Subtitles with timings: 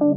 [0.00, 0.10] Förra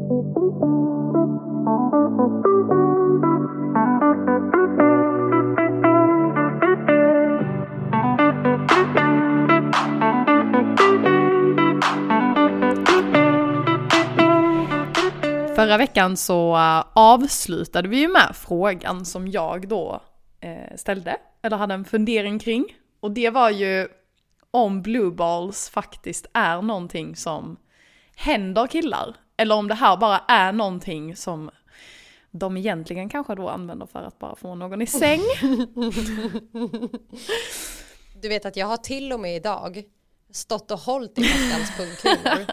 [15.78, 20.02] veckan så uh, avslutade vi ju med frågan som jag då
[20.40, 22.66] eh, ställde, eller hade en fundering kring.
[23.00, 23.88] Och det var ju
[24.52, 27.58] om blue balls faktiskt är någonting som
[28.16, 29.16] händer killar.
[29.38, 31.52] Eller om det här bara är någonting som
[32.32, 35.22] de egentligen kanske då använder för att bara få någon i säng.
[38.22, 39.84] Du vet att jag har till och med idag
[40.32, 42.46] stått och hållit i Maskans pungkulor.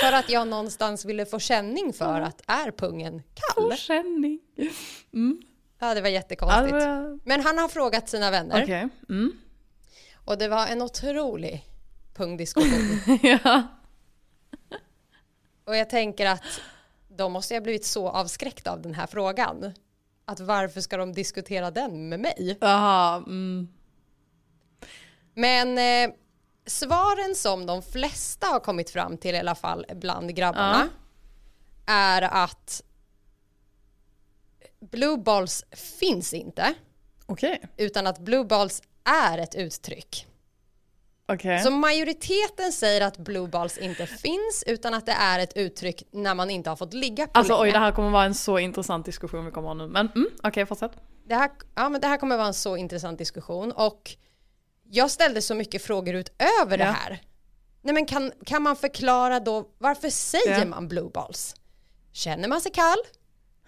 [0.00, 3.70] För att jag någonstans ville få känning för att är pungen kall?
[3.70, 4.40] Få känning.
[5.12, 5.42] Mm.
[5.78, 6.74] Ja, det var jättekonstigt.
[6.74, 8.88] Alltså, Men han har frågat sina vänner Okej.
[9.08, 9.32] Mm.
[10.24, 11.64] och det var en otrolig
[12.14, 13.18] pungdiskussion.
[13.22, 13.62] ja.
[15.70, 16.60] Och jag tänker att
[17.08, 19.72] de måste ha blivit så avskräckta av den här frågan.
[20.24, 22.58] Att varför ska de diskutera den med mig?
[22.60, 23.16] Jaha.
[23.16, 23.68] Mm.
[25.34, 26.14] Men eh,
[26.66, 30.88] svaren som de flesta har kommit fram till i alla fall bland grabbarna
[31.86, 32.82] är att
[34.80, 35.64] blue balls
[36.00, 36.74] finns inte
[37.26, 37.62] Okej.
[37.76, 40.26] utan att blue balls är ett uttryck.
[41.34, 41.58] Okej.
[41.62, 46.34] Så majoriteten säger att blue balls inte finns utan att det är ett uttryck när
[46.34, 47.62] man inte har fått ligga på Alltså länge.
[47.62, 49.86] oj, det här kommer vara en så intressant diskussion vi kommer ha nu.
[49.86, 50.92] Men mm, okej, fortsätt.
[51.28, 54.16] Det här, ja, men det här kommer vara en så intressant diskussion och
[54.90, 56.90] jag ställde så mycket frågor utöver det Ja.
[56.90, 57.20] här.
[57.82, 60.64] Nej, men kan, kan man förklara då varför säger Ja.
[60.64, 61.54] man blue balls?
[62.12, 62.98] Känner man sig kall?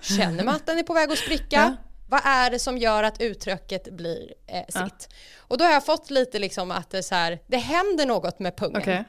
[0.00, 1.46] Känner man att den är på väg att spricka?
[1.56, 1.74] Ja.
[2.12, 5.08] Vad är det som gör att uttrycket blir eh, sitt?
[5.38, 8.56] Och då har jag fått lite liksom att det, så här, det händer något med
[8.56, 8.82] pungen.
[8.82, 9.04] Okej.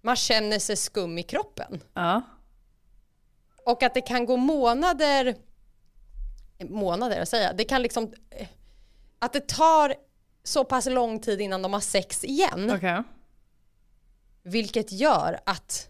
[0.00, 1.80] Man känner sig skum i kroppen.
[1.94, 2.22] Ja.
[3.64, 5.36] Och att det kan gå månader,
[6.58, 8.48] månader att säga, det kan liksom, eh,
[9.18, 9.94] att det tar
[10.44, 12.70] så pass lång tid innan de har sex igen.
[12.74, 13.02] Okej.
[14.42, 15.88] Vilket gör att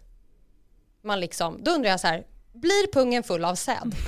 [1.01, 3.95] man liksom, då undrar jag så här, blir pungen full av säd?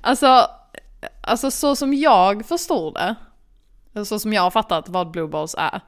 [0.00, 0.46] Alltså,
[1.20, 5.80] alltså så som jag förstår det, så som jag har fattat vad blue balls är,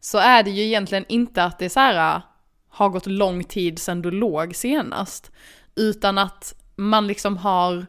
[0.00, 2.22] så är det ju egentligen inte att det så här äh,
[2.68, 5.30] har gått lång tid sedan du låg senast,
[5.74, 7.86] utan att man liksom har,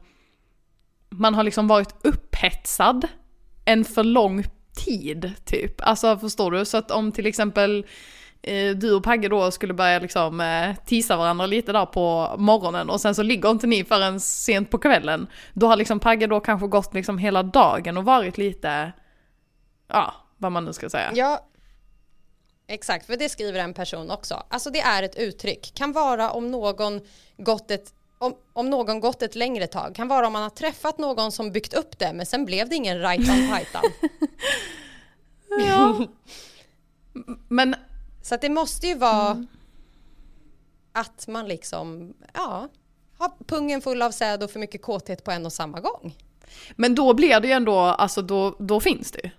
[1.09, 3.07] man har liksom varit upphetsad
[3.65, 4.43] en för lång
[4.85, 5.81] tid typ.
[5.81, 6.65] Alltså förstår du?
[6.65, 7.85] Så att om till exempel
[8.75, 13.01] du och Pagge då skulle börja liksom eh, tisa varandra lite där på morgonen och
[13.01, 15.27] sen så ligger inte ni förrän sent på kvällen.
[15.53, 18.91] Då har liksom Pagge då kanske gått liksom hela dagen och varit lite,
[19.87, 21.11] ja, vad man nu ska säga.
[21.15, 21.47] Ja,
[22.67, 24.43] exakt, för det skriver en person också.
[24.49, 27.01] Alltså det är ett uttryck, kan vara om någon
[27.37, 30.97] gått ett om, om någon gått ett längre tag, kan vara om man har träffat
[30.97, 33.83] någon som byggt upp det men sen blev det ingen rajtan pajtan.
[35.67, 36.07] Ja.
[37.47, 37.75] Men
[38.21, 39.47] Så att det måste ju vara Mm.
[40.91, 42.67] att man liksom, ja,
[43.17, 46.15] har pungen full av säd och för mycket kåthet på en och samma gång.
[46.75, 49.29] Men då blir det ju ändå, alltså då, då finns det ju.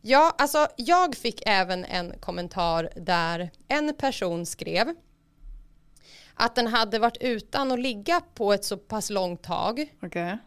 [0.00, 4.94] Ja, alltså jag fick även en kommentar där en person skrev
[6.34, 10.38] att den hade varit utan att ligga på ett så pass långt tag Okej.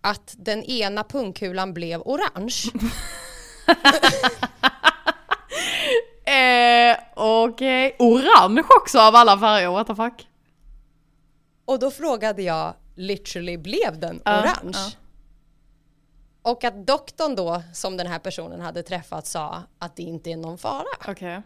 [0.00, 2.56] att den ena pungkulan blev orange.
[6.26, 7.96] Eh, okej.
[7.98, 10.28] Orange också av alla färger, what the fuck?
[11.64, 14.72] Och då frågade jag, literally blev den Ja, orange?
[14.78, 14.90] ja.
[16.42, 20.36] Och att doktorn då, som den här personen hade träffat, sa att det inte är
[20.36, 20.84] någon fara.
[21.08, 21.42] Okej.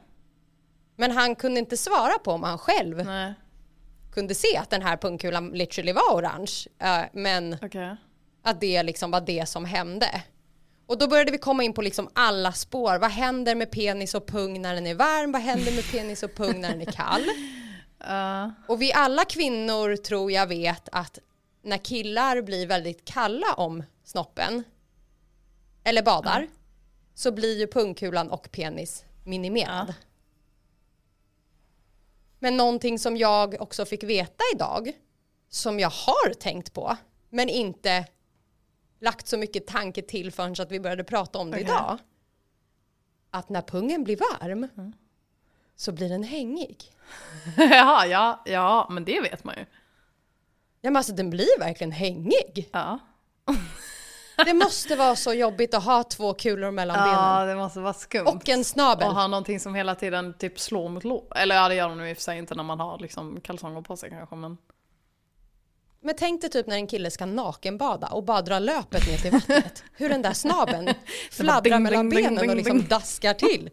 [0.96, 3.34] Men han kunde inte svara på om han själv Nej,
[4.12, 6.52] kunde se att den här pungkulan literally var orange.
[6.78, 7.96] Eh, men okej.
[8.42, 10.22] att det liksom var det som hände.
[10.90, 12.98] Och då började vi komma in på liksom alla spår.
[12.98, 15.32] Vad händer med penis och pung när den är varm?
[15.32, 17.24] Vad händer med penis och pung när den är kall?
[18.04, 18.52] Ja.
[18.68, 21.18] Och vi alla kvinnor tror jag vet att
[21.62, 24.64] när killar blir väldigt kalla om snoppen
[25.84, 26.48] eller badar
[27.14, 29.88] så blir ju pungkulan och penis minimerad.
[29.88, 29.94] Ja.
[32.38, 34.92] Men någonting som jag också fick veta idag
[35.50, 36.96] som jag har tänkt på
[37.28, 38.04] men inte
[39.00, 41.64] lagt så mycket tanke till förrän så att vi började prata om det Okej.
[41.64, 41.98] idag.
[43.30, 44.68] Att när pungen blir varm
[45.76, 46.84] så blir den hängig.
[47.56, 49.64] Jaha, ja, ja, men det vet man ju.
[50.80, 52.68] Ja men alltså den blir verkligen hängig.
[52.72, 52.98] Ja.
[54.44, 57.48] Det måste vara så jobbigt att ha två kulor mellan Ja, benen.
[57.48, 58.26] det måste vara skumt.
[58.26, 59.08] Och en snabel.
[59.08, 61.24] Och ha någonting som hela tiden typ slår mot lår.
[61.36, 63.40] Eller ja, det gör de nu i och för sig inte när man har liksom
[63.40, 64.58] kalsonger på sig kanske, men...
[66.02, 69.30] Men tänk dig typ när en kille ska nakenbada och bara dra löpet ner till
[69.30, 69.82] vattnet.
[69.96, 70.94] Hur den där snabeln
[71.30, 73.70] fladdrar mellan benen och liksom daskar till.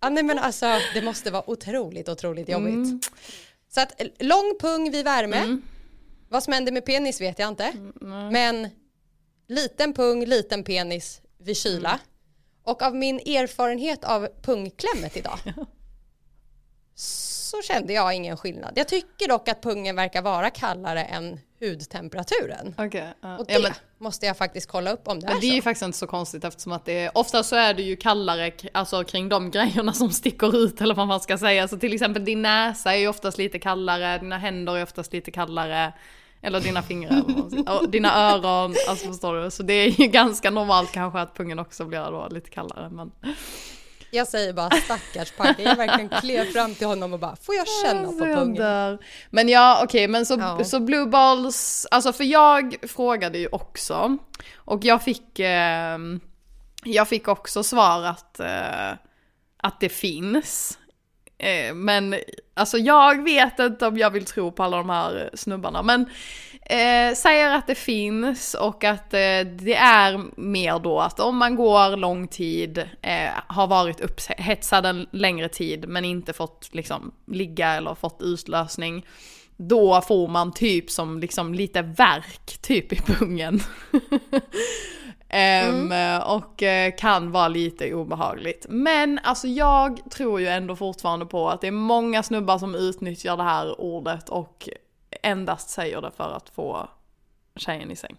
[0.00, 2.74] Ja, nej, men alltså, det måste vara otroligt, otroligt jobbigt.
[2.74, 3.00] Mm.
[3.68, 5.58] Så att lång pung vid värme.
[6.28, 7.64] Vad som händer med penis vet jag inte.
[8.00, 8.68] Mm, Men
[9.48, 11.88] liten pung, liten penis vid kyla.
[11.88, 12.00] Mm.
[12.62, 15.38] Och av min erfarenhet av pungklämmet idag
[16.94, 18.72] så kände jag ingen skillnad.
[18.76, 22.74] Jag tycker dock att pungen verkar vara kallare än hudtemperaturen.
[22.78, 23.14] Okej.
[23.20, 23.38] ja.
[23.38, 25.54] Och det ja, men, måste jag faktiskt kolla upp om det men är det är
[25.54, 25.64] ju så.
[25.64, 29.04] faktiskt inte så konstigt eftersom att det är, ofta så är det ju kallare alltså,
[29.04, 31.68] kring de grejerna som sticker ut eller vad man ska säga.
[31.68, 35.30] Så till exempel din näsa är ju oftast lite kallare, dina händer är oftast lite
[35.30, 35.92] kallare.
[36.42, 37.22] Eller dina fingrar,
[37.68, 39.50] och dina öron, alltså förstår du?
[39.50, 42.90] Så det är ju ganska normalt kanske att pungen också blir då lite kallare.
[42.90, 43.12] Men...
[44.16, 45.62] Jag säger bara stackars pojke.
[45.62, 48.98] Jag verkligen klev fram till honom och bara, får jag känna på pungen?
[49.30, 50.64] Men ja, okej, men så, Ja.
[50.64, 54.16] så Blue Balls, alltså för jag frågade ju också.
[54.56, 55.98] Och jag fick, eh,
[56.84, 58.90] jag fick också svar att, eh,
[59.56, 60.78] att det finns.
[61.38, 62.14] Eh, men
[62.54, 65.82] alltså jag vet inte om jag vill tro på alla de här snubbarna.
[65.82, 66.10] Men
[66.70, 71.56] eh, säger att det finns och att eh, det är mer då att om man
[71.56, 77.68] går lång tid, eh, har varit upphetsad en längre tid men inte fått liksom ligga
[77.68, 79.06] eller fått utlösning.
[79.56, 83.60] Då får man typ som liksom lite värk typ i pungen.
[85.28, 85.92] Ehm,
[86.26, 88.66] Och eh, kan vara lite obehagligt.
[88.68, 93.36] Men alltså jag tror ju ändå fortfarande på att det är många snubbar som utnyttjar
[93.36, 94.68] det här ordet och
[95.22, 96.88] endast säger det för att få
[97.56, 98.16] tjejen i säng.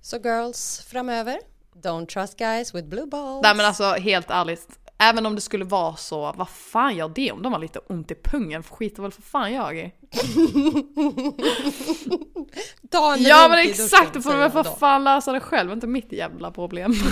[0.00, 1.38] Så girls framöver,
[1.72, 3.42] don't trust guys with blue balls.
[3.42, 7.32] Nej men alltså helt ärligt, även om det skulle vara så, vad fan gör det
[7.32, 8.62] om de har lite ont i pungen?
[8.62, 9.92] Skiter väl för fan jag i.
[12.90, 15.86] Ta en Ja men exakt, då får säger väl för fan lösa det själv, inte
[15.86, 16.94] mitt jävla problem.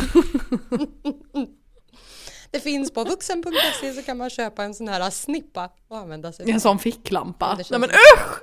[2.57, 6.51] Det finns på vuxen.se så kan man köpa en sån här snippa och använda sig
[6.51, 6.61] En av.
[6.61, 7.59] sån ficklampa.
[7.71, 8.41] Nej men usch!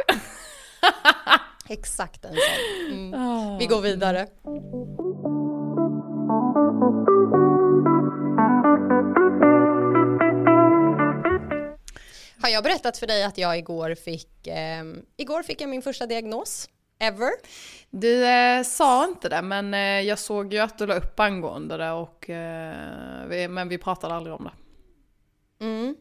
[1.70, 3.14] Exakt en sån.
[3.14, 3.58] Mm.
[3.58, 4.28] Vi går vidare.
[12.42, 16.06] Har jag berättat för dig att jag igår fick, ehm, igår fick jag min första
[16.08, 16.70] diagnos
[17.00, 17.32] ever.
[17.90, 21.78] Du eh, sa inte det, men eh, jag såg ju att du la upp angående
[21.78, 25.66] det och eh, vi, men vi pratade aldrig om det.
[25.66, 25.96] Mm.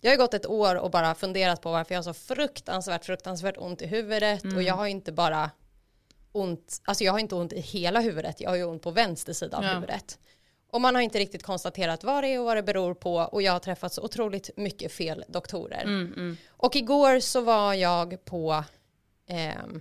[0.00, 3.56] Jag har gått ett år och bara funderat på varför jag har så fruktansvärt, fruktansvärt
[3.58, 5.50] ont i huvudet och jag har inte bara
[6.32, 9.32] ont, alltså jag har inte ont i hela huvudet, jag har ju ont på vänster
[9.32, 9.70] sida av Ja.
[9.74, 10.18] huvudet.
[10.70, 13.42] Och man har inte riktigt konstaterat vad det är och vad det beror på och
[13.42, 15.84] jag har träffat så otroligt mycket fel doktorer.
[16.48, 18.64] Och igår så var jag på,
[19.28, 19.80] ehm,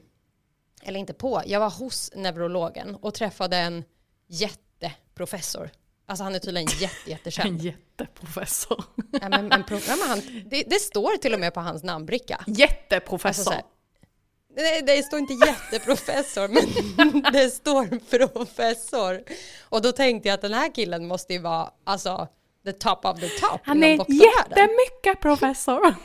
[0.85, 3.83] eller inte på, jag var hos neurologen och träffade en
[4.27, 5.69] jätteprofessor.
[6.05, 7.49] Alltså han är tydligen jätte, jättekänd.
[7.49, 8.83] En jätteprofessor.
[9.11, 12.35] Ja, men, men, ja, men han, det, det står till och med på hans namnbricka.
[12.35, 13.43] Alltså, Jätteprofessor.
[13.43, 13.63] så här,
[14.85, 19.23] det, står inte jätteprofessor, men det står professor.
[19.61, 22.27] Och då tänkte jag att den här killen måste ju vara alltså
[22.65, 25.95] the top of the top Han är jättemycket professor.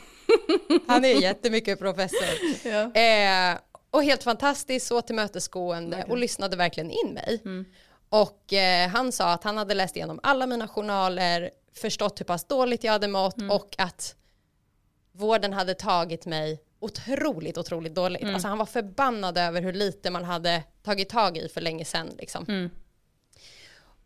[0.87, 2.27] Han är jättemycket professor.
[2.63, 3.01] ja.
[3.01, 3.57] Eh,
[3.91, 7.41] och helt fantastiskt, så tillmötesgående och lyssnade verkligen in mig.
[8.09, 12.43] Och eh, han sa att han hade läst igenom alla mina journaler, förstått hur pass
[12.43, 14.15] dåligt jag hade mått och att
[15.11, 18.21] vården hade tagit mig otroligt, otroligt dåligt.
[18.33, 22.09] Alltså han var förbannad över hur lite man hade tagit tag i för länge sedan.
[22.17, 22.45] Liksom.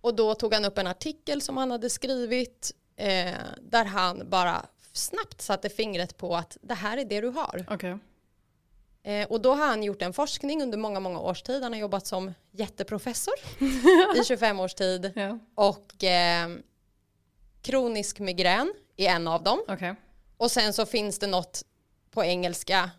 [0.02, 4.66] Och då tog han upp en artikel som han hade skrivit eh, där han bara
[4.94, 7.66] snabbt satte fingret på att det här är det du har.
[7.70, 7.98] Okej.
[9.04, 11.64] Eh, och då har han gjort en forskning under många, många års tid.
[11.64, 13.34] Han har jobbat som jätteprofessor
[14.22, 15.12] i 25 års tid.
[15.16, 15.40] Ja.
[15.56, 16.50] Och eh,
[17.62, 19.64] kronisk migrän är en av dem.
[19.68, 19.96] Okej.
[20.38, 21.64] Och sen så finns det något
[22.12, 22.92] på engelska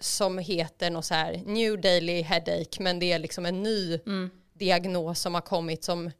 [0.00, 2.80] som heter något så här new daily headache.
[2.80, 4.00] Men det är liksom en ny
[4.52, 6.10] diagnos som har kommit som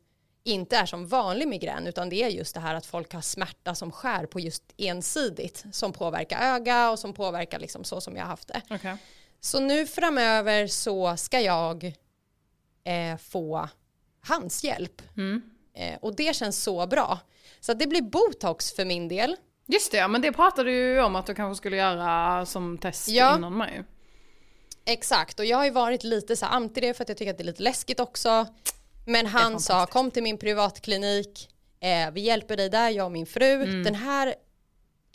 [0.45, 3.75] inte är som vanlig migrän utan det är just det här att folk har smärta
[3.75, 8.23] som skär på just ensidigt som påverkar öga och som påverkar liksom så som jag
[8.23, 8.63] har haft det.
[8.71, 8.97] Okej.
[9.41, 11.85] Så nu framöver så ska jag
[12.85, 13.69] eh, få
[14.21, 15.03] hans hjälp.
[15.75, 17.19] Eh, och det känns så bra.
[17.61, 19.37] Så det blir botox för min del.
[19.67, 22.79] Just det, ja, men det pratade du ju om att du kanske skulle göra som
[22.79, 23.37] test Ja.
[23.37, 23.83] innan mig.
[24.85, 27.39] Exakt, och jag har ju varit lite så anti det för att jag tycker att
[27.39, 28.47] det är lite läskigt också.
[29.07, 31.49] Men han sa kom till min privatklinik,
[31.81, 33.53] eh, vi hjälper dig där, jag och min fru.
[33.63, 33.85] Mm.
[33.85, 34.35] Den här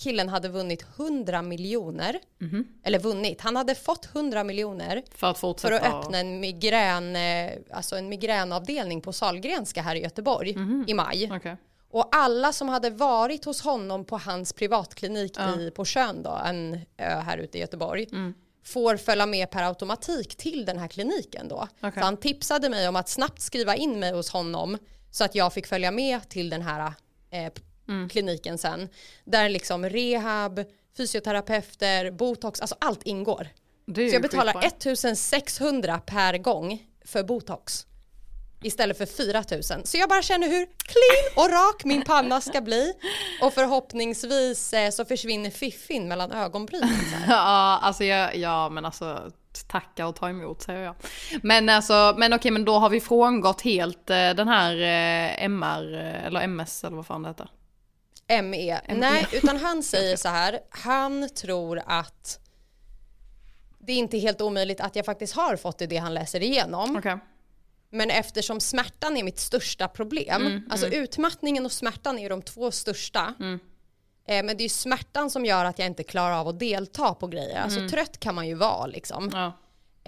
[0.02, 2.20] killen hade vunnit 100 miljoner.
[2.38, 2.68] Mhm.
[2.84, 5.76] Eller vunnit, han hade fått 100 miljoner För att för fortsätta.
[5.88, 10.86] att öppna en, migrän, eh, alltså en migränavdelning på Sahlgrenska här i Göteborg Mhm.
[10.88, 11.30] i maj.
[11.34, 11.58] Okej.
[11.92, 15.60] Och alla som hade varit hos honom på hans privatklinik Ja.
[15.60, 18.34] i, på Tjörn då, en ö här ute i Göteborg, Mm.
[18.66, 21.68] får följa med per automatik till den här kliniken då.
[21.80, 21.92] Okej.
[21.96, 24.78] Så han tipsade mig om att snabbt skriva in mig hos honom
[25.12, 26.94] så att jag fick följa med till den här
[27.32, 27.52] eh,
[27.92, 28.10] Mm.
[28.10, 28.90] kliniken sen.
[29.26, 30.66] Där liksom rehab,
[30.98, 33.48] fysioterapeuter, botox, alltså allt ingår.
[33.96, 34.68] Så jag betalar skitbra.
[34.68, 37.86] 1600 per gång för botox.
[38.64, 39.86] Istället för 4000.
[39.86, 42.94] Så jag bara känner hur clean och rak min panna ska bli.
[43.42, 46.90] Och förhoppningsvis eh, så försvinner fiffin mellan ögonbrynen.
[47.28, 49.32] Ja, alltså jag, ja men alltså
[49.68, 50.96] tacka och ta emot säger jag.
[51.44, 55.94] Men alltså, men okej men då har vi frångått helt eh, den här eh, MR
[56.26, 57.50] eller MS eller vad fan det heter.
[58.44, 58.82] ME.
[58.88, 60.60] Nej, utan han säger så här.
[60.70, 62.40] Han tror att
[63.80, 66.96] det är inte helt omöjligt att jag faktiskt har fått det, det han läser igenom.
[66.96, 67.18] Okej.
[67.90, 73.34] Men eftersom smärtan är mitt största problem, alltså utmattningen och smärtan är de två största.
[74.28, 77.28] Eh, men det är smärtan som gör att jag inte klarar av att delta på
[77.28, 77.62] grejer.
[77.62, 79.30] Alltså trött kan man ju vara liksom.
[79.34, 79.58] Ja.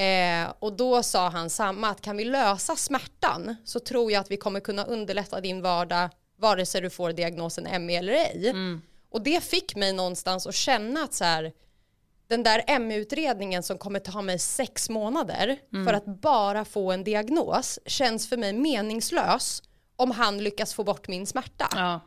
[0.04, 4.32] Eh, och då sa han samma, att kan vi lösa smärtan så tror jag att
[4.32, 6.10] vi kommer kunna underlätta din vardag
[6.44, 8.50] vare sig du får diagnosen ME eller ej.
[9.12, 11.52] Och det fick mig någonstans att känna att så här,
[12.28, 17.80] den där ME-utredningen som kommer ta mig sex månader för att bara få en diagnos
[17.86, 19.64] känns för mig meningslös
[19.96, 21.68] om han lyckas få bort min smärta.
[21.76, 22.00] Ja.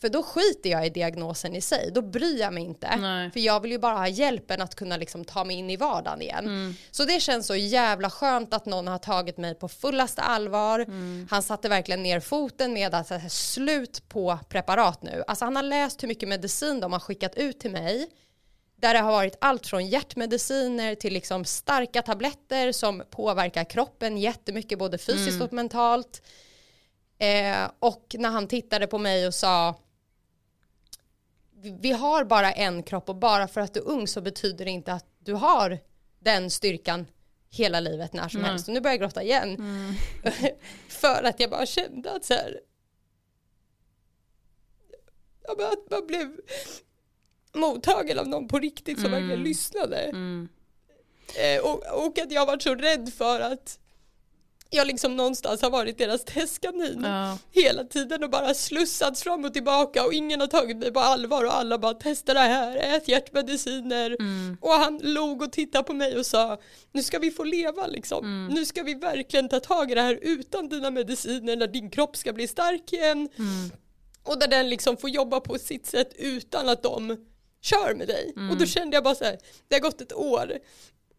[0.00, 2.96] För då skiter jag i diagnosen i sig, då bryr jag mig inte.
[2.96, 3.30] Nej.
[3.30, 6.22] För jag vill ju bara ha hjälpen att kunna liksom ta mig in i vardagen
[6.22, 6.44] igen.
[6.44, 6.74] Mm.
[6.90, 10.80] Så det känns så jävla skönt att någon har tagit mig på fullaste allvar.
[10.80, 11.28] Mm.
[11.30, 15.24] Han satte verkligen ner foten med att är slut på preparat nu.
[15.26, 18.08] Alltså han har läst hur mycket medicin de har skickat ut till mig.
[18.76, 24.78] Där det har varit allt från hjärtmediciner till liksom starka tabletter som påverkar kroppen jättemycket
[24.78, 25.42] både fysiskt Mm.
[25.42, 26.22] och mentalt.
[27.18, 29.74] Eh, och när han tittade på mig och sa
[31.62, 34.70] "Vi- har bara en kropp och bara för att du är ung så betyder det
[34.70, 35.78] inte att du har
[36.18, 37.06] den styrkan
[37.50, 38.50] hela livet när som Nej.
[38.50, 38.68] helst.
[38.68, 39.56] Och nu börjar jag gråta igen.
[40.88, 42.60] för att jag bara kände att så här,
[45.42, 46.36] ja, men att man blev
[47.52, 49.96] mottagen av någon på riktigt som verkligen lyssnade.
[49.96, 50.48] Mm.
[51.38, 53.78] Eh, och, och att jag var så rädd för att
[54.70, 57.38] jag liksom någonstans har varit deras testkanin Ja.
[57.50, 61.44] hela tiden och bara slussats fram och tillbaka och ingen har tagit mig på allvar
[61.44, 64.16] och alla bara testa det här, ät hjärtmediciner.
[64.60, 66.60] Och han log och tittade på mig och sa
[66.92, 68.46] nu ska vi få leva liksom.
[68.50, 72.16] Nu ska vi verkligen ta tag i det här utan dina mediciner när din kropp
[72.16, 73.28] ska bli stark igen.
[74.22, 77.16] Och där den liksom får jobba på sitt sätt utan att de
[77.62, 78.32] kör med dig.
[78.50, 80.58] Och då kände jag bara så här, det har gått ett år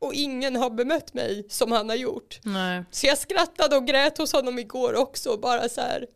[0.02, 2.40] och ingen har bemött mig som han har gjort.
[2.44, 2.84] Nej.
[2.92, 6.08] Så jag skrattade och grät hos honom igår också, bara så här.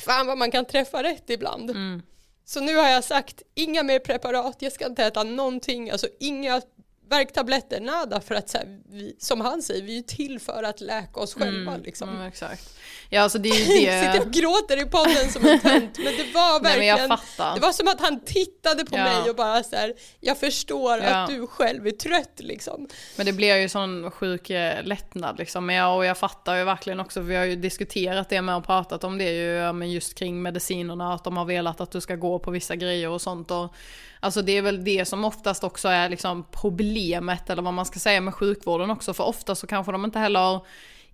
[0.00, 1.70] Fan vad man kan träffa rätt ibland.
[1.70, 2.02] Mm.
[2.44, 6.62] Så nu har jag sagt, inga mer preparat, jag ska inte äta någonting, alltså inga
[7.08, 10.62] värktabletter, nada, för att så här, vi, som han säger, vi är ju till för
[10.62, 12.08] att läka oss själva liksom.
[12.08, 12.72] Mm, exakt.
[13.10, 14.20] Ja alltså det är ju Sitter det.
[14.20, 17.54] och gråter i podden som en tönt, men det var Nej verkligen, fattar.
[17.54, 19.04] det var som att han tittade på Ja.
[19.04, 21.04] mig och bara så här, jag förstår Ja.
[21.08, 22.88] att du själv är trött liksom.
[23.16, 25.66] Men det blir ju sån sjuk eh, lättnad liksom.
[25.66, 28.64] Men jag, och jag fattar ju verkligen också, vi har ju diskuterat det med och
[28.66, 32.16] pratat om det ju, men just kring medicinerna, att de har velat att du ska
[32.16, 33.50] gå på vissa grejer och sånt.
[33.50, 33.74] Och,
[34.20, 37.98] alltså det är väl det som oftast också är liksom problemet, eller vad man ska
[37.98, 40.60] säga med sjukvården också, för ofta så kanske de inte heller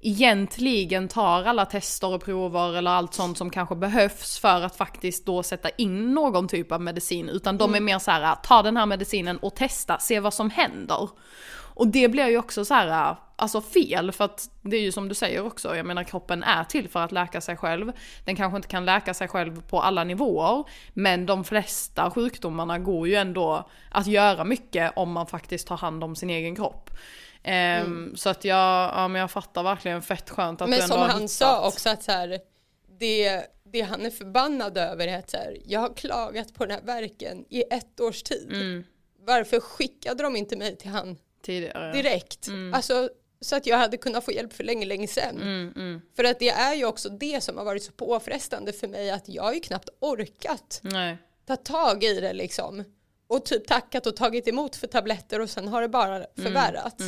[0.02, 5.26] egentligen tar alla tester och prover eller allt sånt som kanske behövs för att faktiskt
[5.26, 7.28] då sätta in någon typ av medicin.
[7.28, 10.50] Utan de är mer så här, ta den här medicinen och testa, se vad som
[10.50, 11.08] händer.
[11.74, 15.08] Och det blir ju också så här, alltså fel, för att det är ju som
[15.08, 17.92] du säger också, jag menar kroppen är till för att läka sig själv.
[18.24, 23.08] Den kanske inte kan läka sig själv på alla nivåer, men de flesta sjukdomarna går
[23.08, 26.90] ju ändå att göra mycket om man faktiskt tar hand om sin egen kropp.
[27.42, 30.92] Ehm, Så att jag, ja, men jag fattar verkligen fett skönt att du Men ändå
[30.94, 31.30] som har han hittat.
[31.30, 32.38] sa också att så här,
[32.98, 36.74] det, det han är förbannad över är att så här, jag har klagat på den
[36.78, 38.52] här verken i ett års tid.
[38.52, 38.84] Mm.
[39.26, 41.92] Varför skickade de inte mig till han tidigare.
[41.92, 42.48] direkt?
[42.74, 43.08] Alltså,
[43.42, 45.36] så att jag hade kunnat få hjälp för länge, länge sedan.
[45.36, 46.00] Mm, mm.
[46.16, 49.28] För att det är ju också det som har varit så påfrestande för mig att
[49.28, 51.18] jag har ju knappt orkat Nej.
[51.46, 52.84] ta tag i det liksom.
[53.26, 57.04] och typ tackat och tagit emot för tabletter och sen har det bara förvärrats.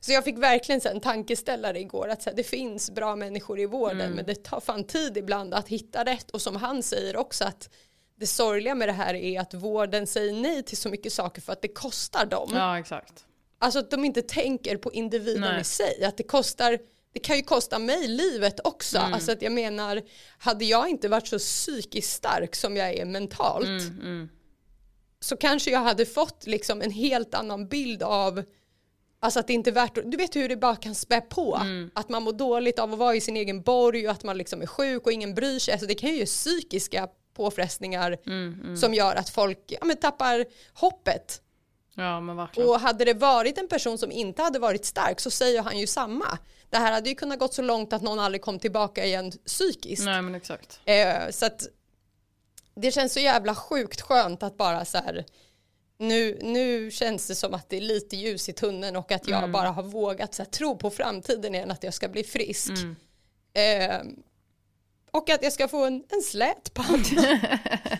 [0.00, 3.60] Så jag fick verkligen så en tankeställare igår att så här, det finns bra människor
[3.60, 7.16] i vården men det tar fan tid ibland att hitta rätt och som han säger
[7.16, 7.68] också att
[8.16, 11.52] det sorgliga med det här är att vården säger nej till så mycket saker för
[11.52, 12.50] att det kostar dem.
[12.54, 13.24] Ja, exakt.
[13.58, 15.60] Alltså att de inte tänker på individen Nej.
[15.60, 16.04] i sig.
[16.04, 16.78] Att det kostar,
[17.12, 18.98] det kan ju kosta mig livet också.
[18.98, 19.12] Mm.
[19.14, 20.02] Alltså att jag menar,
[20.38, 24.28] hade jag inte varit så psykiskt stark som jag är mentalt Mm,
[25.20, 28.42] så kanske jag hade fått liksom en helt annan bild av
[29.20, 31.56] Alltså att det inte är värt du vet hur det bara kan spä på.
[31.56, 31.90] Mm.
[31.94, 34.62] Att man mår dåligt av att vara i sin egen borg och att man liksom
[34.62, 35.72] är sjuk och ingen bryr sig.
[35.72, 40.44] Alltså det kan ju ge psykiska påfrestningar Mm, som gör att folk ja, men tappar
[40.72, 41.42] hoppet.
[41.98, 42.68] Ja, men verkligen.
[42.68, 45.86] Och hade det varit en person som inte hade varit stark så säger han ju
[45.86, 46.38] samma.
[46.70, 50.04] Det här hade ju kunnat gått så långt att någon aldrig kom tillbaka igen psykiskt.
[50.04, 50.80] Nej, men exakt.
[50.84, 51.66] Eh, så att
[52.74, 55.24] det känns så jävla sjukt skönt att bara så här
[55.98, 59.38] nu, nu känns det som att det är lite ljus i tunneln och att jag
[59.38, 59.52] Mm.
[59.52, 62.70] bara har vågat så här, tro på framtiden igen att jag ska bli frisk.
[62.70, 62.96] Mm.
[63.54, 64.00] Eh,
[65.10, 67.40] och att jag ska få en, en slät panna.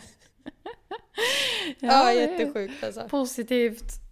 [1.81, 3.09] ja, är jättesjukt alltså.
[3.09, 4.07] Positivt.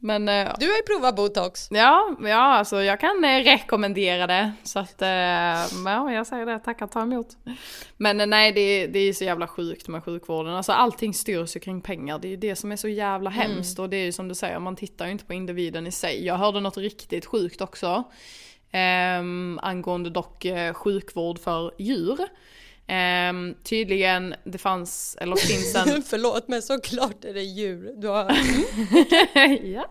[0.00, 1.68] Men eh, Du har ju provat botox.
[1.70, 4.52] ja, ja, alltså jag kan eh, rekommendera det.
[4.62, 7.26] Så att, eh, ja, jag säger det, tackar ta emot.
[7.96, 10.54] Men eh, nej, det, det är så jävla sjukt med sjukvården.
[10.54, 12.18] Alltså allting styrs ju kring pengar.
[12.18, 13.78] Det är ju det som är så jävla hemskt.
[13.78, 16.26] Och det är ju som du säger, man tittar ju inte på individen i sig.
[16.26, 18.04] Jag hörde något riktigt sjukt också.
[19.20, 22.18] Um, angående dock eh, sjukvård för djur.
[22.88, 26.02] Ehm, tydligen, det fanns, eller finns en...
[26.06, 27.92] Förlåt men såklart är det djur.
[27.96, 28.36] Du har...
[29.74, 29.86] ja.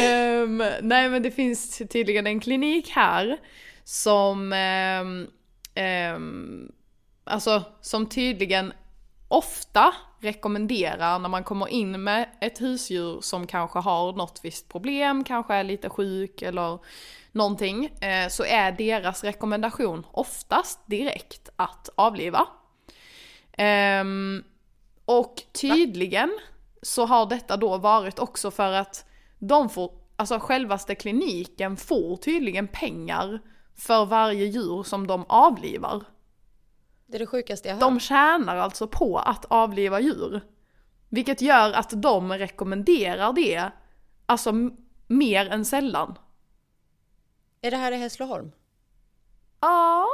[0.00, 3.38] Ehm, nej men det finns tydligen en klinik här
[3.84, 5.26] som, ehm,
[5.74, 6.72] ehm,
[7.24, 8.72] alltså som tydligen
[9.28, 15.24] ofta rekommenderar när man kommer in med ett husdjur som kanske har något visst problem,
[15.24, 16.78] kanske är lite sjuk eller
[17.32, 22.46] någonting, eh, så är deras rekommendation oftast direkt att avliva.
[23.52, 24.44] Ehm,
[25.04, 26.38] och tydligen
[26.82, 29.04] så har detta då varit också för att
[29.38, 33.40] de får, alltså självaste kliniken får tydligen pengar
[33.76, 36.04] för varje djur som de avlivar.
[37.10, 37.80] Det är det sjukaste jag hört.
[37.80, 40.40] De tjänar alltså på att avliva djur.
[41.08, 43.70] Vilket gör att de rekommenderar det,
[44.26, 44.52] alltså
[45.06, 46.18] mer än sällan.
[47.60, 48.52] Är det här i Hässleholm?
[49.60, 50.06] Ja.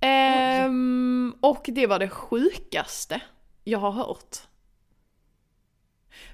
[0.00, 3.20] Ehm, och det var det sjukaste
[3.64, 4.36] jag har hört.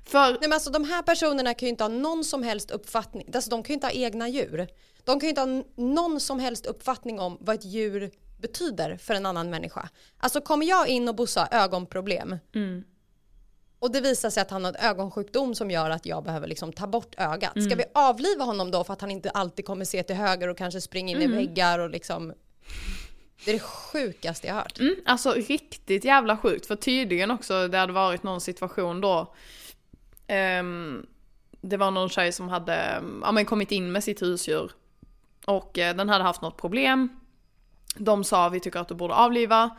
[0.05, 3.31] För, Nej men alltså de här personerna kan ju inte ha någon som helst uppfattning,
[3.35, 4.69] alltså de kan ju inte ha egna djur.
[5.05, 8.11] De kan ju inte ha någon som helst uppfattning om vad ett djur
[8.41, 9.89] betyder för en annan människa.
[10.19, 12.39] Alltså kommer jag in och Bosse har ögonproblem
[13.79, 16.73] och det visar sig att han har en ögonsjukdom som gör att jag behöver liksom
[16.73, 17.53] ta bort ögat.
[17.65, 20.59] Ska vi avliva honom då för att han inte alltid kommer se till höger och
[20.59, 22.33] kanske springa in i väggar och liksom
[23.45, 24.79] det är det sjukaste jag hört.
[24.79, 29.35] mm, alltså riktigt jävla sjukt, för tydligen också det hade varit någon situation då
[30.29, 31.07] Um,
[31.61, 34.71] det var någon tjej som hade ja, men kommit in med sitt husdjur
[35.47, 37.09] och eh, den hade haft något problem.
[37.97, 39.71] De sa vi tycker att du borde avliva.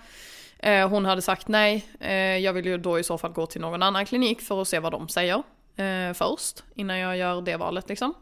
[0.59, 1.85] Eh, hon hade sagt nej.
[1.99, 4.67] Eh, jag vill ju då i så fall gå till någon annan klinik för att
[4.67, 5.43] se vad de säger
[5.75, 8.13] eh, först innan jag gör det valet liksom.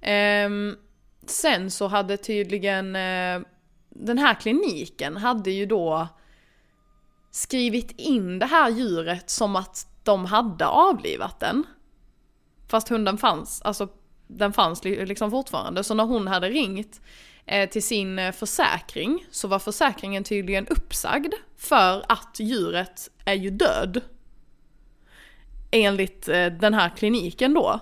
[0.00, 0.76] Ehm,
[1.26, 3.40] sen så hade tydligen eh,
[3.88, 6.08] den här kliniken hade ju då
[7.30, 11.66] skrivit in det här djuret som att de hade avlivat den.
[12.68, 13.88] Fast hunden fanns, alltså
[14.26, 15.84] den fanns liksom fortfarande.
[15.84, 17.00] Så när hon hade ringt
[17.46, 23.50] eh, till sin eh, försäkring så var försäkringen tydligen uppsagd för att djuret är ju
[23.50, 24.00] död.
[25.70, 27.80] Enligt eh, den här kliniken då.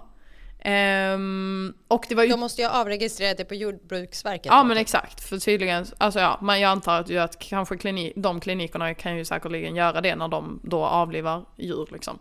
[0.61, 4.47] Ehm, och det var ju Då måste jag avregistrera det på Jordbruksverket.
[4.47, 8.13] Ja men exakt, för tydligen, alltså ja, men jag antar att, ju att kanske klinik,
[8.17, 12.19] de klinikerna kan ju säkerligen göra det när de då avlivar djur liksom.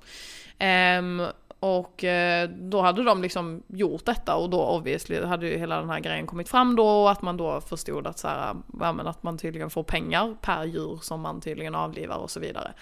[0.58, 1.22] Ehm,
[1.60, 5.90] och eh, då hade de liksom gjort detta och då obviously hade ju hela den
[5.90, 9.08] här grejen kommit fram då och att man då förstod att så här, ja, men
[9.08, 12.74] att man tydligen får pengar per djur som man tydligen avlivar och så vidare.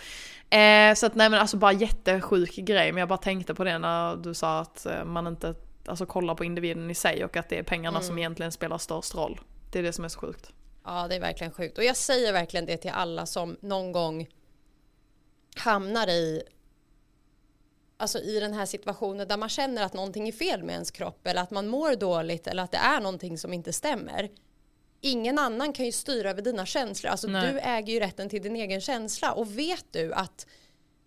[0.50, 3.78] Eh, så att nej men alltså bara jättesjuk grej men jag bara tänkte på det
[3.78, 5.56] när du sa att eh, man inte
[5.88, 9.16] alltså, kollar på individen i sig och att det är pengarna som egentligen spelar störst
[9.16, 9.40] roll.
[9.72, 10.52] Det är det som är så sjukt.
[10.86, 11.78] Ja, det är verkligen sjukt.
[11.78, 14.28] Och jag säger verkligen det till alla som någon gång
[15.56, 16.44] hamnar i
[18.00, 21.28] Alltså i den här situationen där man känner att någonting är fel med ens kropp
[21.28, 24.30] eller att man mår dåligt eller att det är någonting som inte stämmer.
[25.02, 27.12] Ingen annan kan ju styra över dina känslor.
[27.12, 27.52] Alltså Nej.
[27.54, 30.48] du äger ju rätten till din egen känsla och vet du att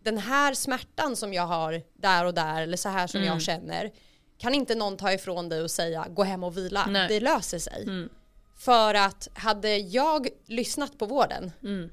[0.03, 3.33] den här smärtan som jag har där och där eller så här som Mm.
[3.33, 3.91] jag känner
[4.39, 7.09] kan inte någon ta ifrån dig och säga gå hem och vila, Nej.
[7.09, 7.83] det löser sig.
[7.83, 8.09] Mm.
[8.57, 11.91] För att hade jag lyssnat på vården Mm.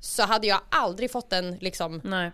[0.00, 2.30] så hade jag aldrig fått en liksom, Nej.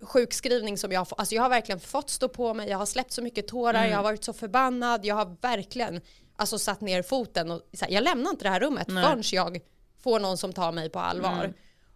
[0.00, 1.18] Sjukskrivning som jag har fått.
[1.18, 3.90] Alltså jag har verkligen fått stå på mig, jag har släppt så mycket tårar, Mm.
[3.90, 6.00] jag har varit så förbannad, jag har verkligen
[6.36, 9.04] alltså, satt ner foten och här, jag lämnar inte det här rummet Nej.
[9.04, 9.60] förrän jag
[10.00, 11.44] får någon som tar mig på allvar.
[11.44, 11.52] Mm.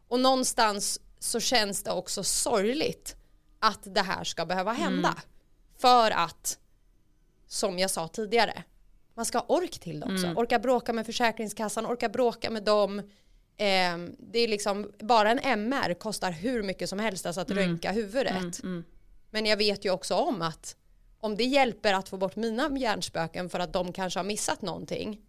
[0.08, 3.16] Och någonstans så känns det också sorgligt
[3.60, 5.08] att det här ska behöva hända.
[5.08, 5.20] Mm.
[5.78, 6.58] För att,
[7.46, 8.62] som jag sa tidigare,
[9.14, 10.24] man ska ha ork till det också.
[10.26, 10.38] Mm.
[10.38, 13.02] Orka bråka med Försäkringskassan, orka bråka med dem.
[13.60, 17.92] Eh, det är liksom, bara en MR kostar hur mycket som helst, alltså att röntga
[17.92, 18.62] huvudet.
[18.62, 18.84] Mm.
[19.30, 20.76] Men jag vet ju också om att
[21.20, 25.20] om det hjälper att få bort mina hjärnspöken för att de kanske har missat någonting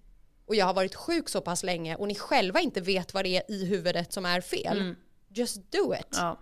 [0.45, 3.37] och jag har varit sjuk så pass länge och ni själva inte vet vad det
[3.37, 4.95] är i huvudet som är fel.
[5.27, 6.07] Just do it.
[6.11, 6.39] Ja.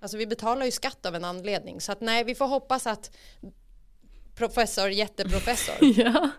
[0.00, 3.10] Alltså vi betalar ju skatt av en anledning så att nej vi får hoppas att
[4.34, 6.30] professor, jätteprofessor ja.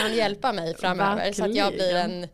[0.00, 2.28] kan hjälpa mig framöver så att jag blir en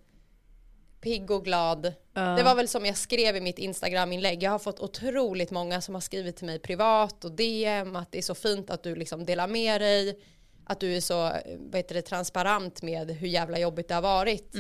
[1.01, 1.83] pigg och glad.
[2.13, 4.43] Det var väl som jag skrev i mitt Instagram-inlägg.
[4.43, 8.19] Jag har fått otroligt många som har skrivit till mig privat och DM att det
[8.19, 10.19] är så fint att du liksom delar med dig.
[10.65, 11.15] Att du är så
[11.59, 14.55] vad heter det, transparent med hur jävla jobbigt det har varit.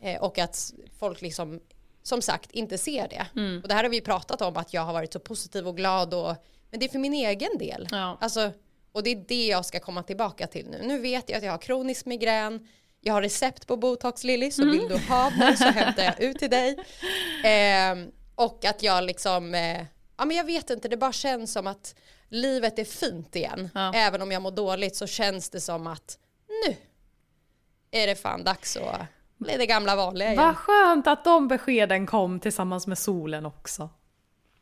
[0.00, 1.60] Eh, och att folk liksom
[2.02, 3.26] som sagt inte ser det.
[3.62, 6.14] Och det här har vi pratat om att jag har varit så positiv och glad.
[6.14, 6.34] Och,
[6.70, 7.88] men det är för min egen del.
[7.90, 8.18] Ja.
[8.20, 8.52] Alltså,
[8.92, 10.80] och det är det jag ska komma tillbaka till nu.
[10.82, 12.68] Nu vet jag att jag har kronisk migrän.
[13.04, 16.38] Jag har recept på botox Lilly så vill du ha mig så hämtar jag ut
[16.38, 16.78] till dig.
[17.44, 19.84] Ehm, och att jag liksom, eh,
[20.16, 21.94] ja men jag vet inte, det bara känns som att
[22.28, 23.70] livet är fint igen.
[23.74, 23.92] Ja.
[23.94, 26.18] Även om jag mår dåligt så känns det som att
[26.66, 26.76] nu
[27.90, 29.00] är det fan dags att
[29.36, 30.44] bli det gamla vanliga igen.
[30.44, 33.90] Vad skönt att de beskeden kom tillsammans med solen också.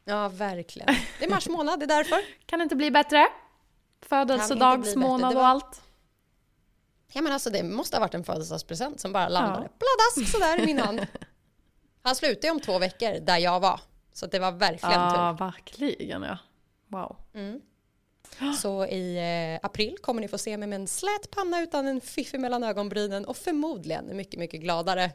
[0.05, 0.95] Ja, verkligen.
[1.19, 2.19] Det är mars månad, det är därför.
[2.47, 3.27] Kan det inte bli bättre?
[4.03, 5.80] Födelsedagsmånad och allt.
[7.13, 10.67] Ja men alltså det måste ha varit en födelsedagspresent som bara landade pladask sådär i
[10.67, 11.07] min hand.
[12.03, 13.81] Han slutade om två veckor där jag var.
[14.13, 16.39] Så det var verkligen Ja, verkligen ja.
[16.89, 17.17] Wow.
[17.33, 17.61] tur.
[18.53, 22.01] Så i eh, april kommer ni få se mig med en slät panna utan en
[22.01, 25.11] fiffi mellan ögonbrynen och förmodligen mycket, mycket gladare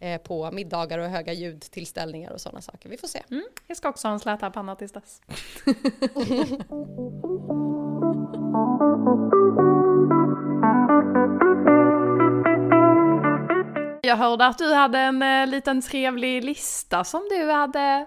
[0.00, 2.88] eh, på middagar och höga ljudtillställningar och sådana saker.
[2.88, 3.22] Vi får se.
[3.30, 3.44] Mm.
[3.66, 5.20] Jag ska också ha en slätarpanna tills dess.
[14.08, 18.06] Jag hörde att du hade en eh, liten trevlig lista som du hade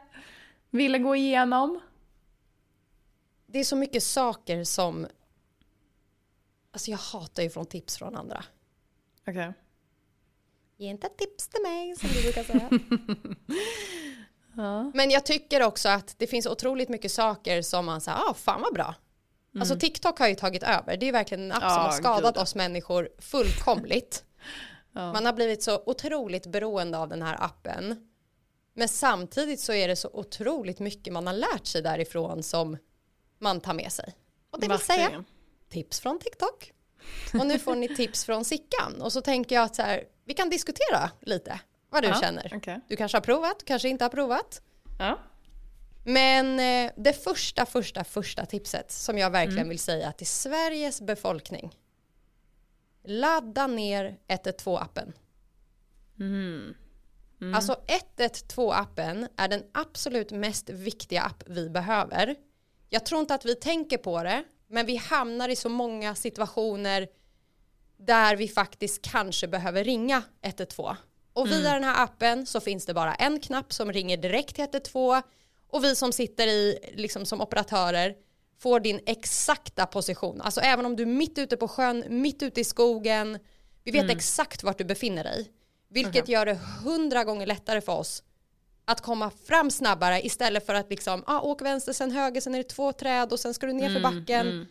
[0.70, 1.80] ville gå igenom.
[3.48, 5.08] Det är så mycket saker som...
[6.72, 8.44] Alltså jag hatar ju från tips från andra.
[9.28, 9.54] Okej.
[10.78, 12.70] Ge inte tips till mig som du brukar säga.
[14.56, 14.92] Ja.
[14.94, 18.62] Men jag tycker också att det finns otroligt mycket saker som man säger, ah fan
[18.62, 18.96] vad bra.
[19.60, 20.98] Alltså TikTok har ju tagit över.
[20.98, 22.42] Det är verkligen en app som Ja, har skadat gud.
[22.44, 24.26] oss människor fullkomligt.
[24.94, 25.14] Ja.
[25.14, 28.08] Man har blivit så otroligt beroende av den här appen.
[28.74, 32.78] Men samtidigt så är det så otroligt mycket man har lärt sig därifrån som
[33.40, 34.14] man tar med sig.
[34.52, 35.24] Och det vill säga
[35.70, 36.74] tips från TikTok.
[37.40, 39.02] Och nu får ni tips från Sickan.
[39.02, 42.52] Och så tänker jag att så här, vi kan diskutera lite vad du Ja, känner.
[42.56, 42.80] okej.
[42.88, 44.62] Du kanske har provat, du kanske inte har provat.
[45.00, 45.20] Ja.
[46.06, 51.76] Men eh, det första, första, första tipset som jag verkligen vill säga till Sveriges befolkning.
[53.04, 55.14] Ladda ner 112-appen.
[57.56, 57.84] Alltså
[58.18, 62.36] 112-appen är den absolut mest viktiga app vi behöver.
[62.90, 67.08] Jag tror inte att vi tänker på det, men vi hamnar i så många situationer
[67.98, 70.96] där vi faktiskt kanske behöver ringa 112.
[71.34, 74.64] Och via den här appen så finns det bara en knapp som ringer direkt till
[74.64, 75.22] 112
[75.68, 78.16] och vi som sitter i, liksom som operatörer,
[78.62, 80.42] får din exakta position.
[80.42, 83.40] Alltså även om du är mitt ute på sjön, mitt ute i skogen,
[83.84, 85.52] vi vet exakt vart du befinner dig.
[85.90, 88.24] Vilket gör det hundra gånger lättare för oss
[88.86, 92.58] att komma fram snabbare istället för att liksom, ah, åk vänster, sen höger, sen är
[92.58, 94.68] det två träd och sen ska du ner för backen.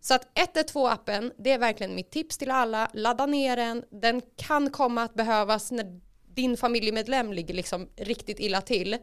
[0.00, 2.90] Så att 112-appen, det är verkligen mitt tips till alla.
[2.94, 6.00] Ladda ner den, den kan komma att behövas när
[6.34, 8.96] din familjemedlem ligger liksom riktigt illa till.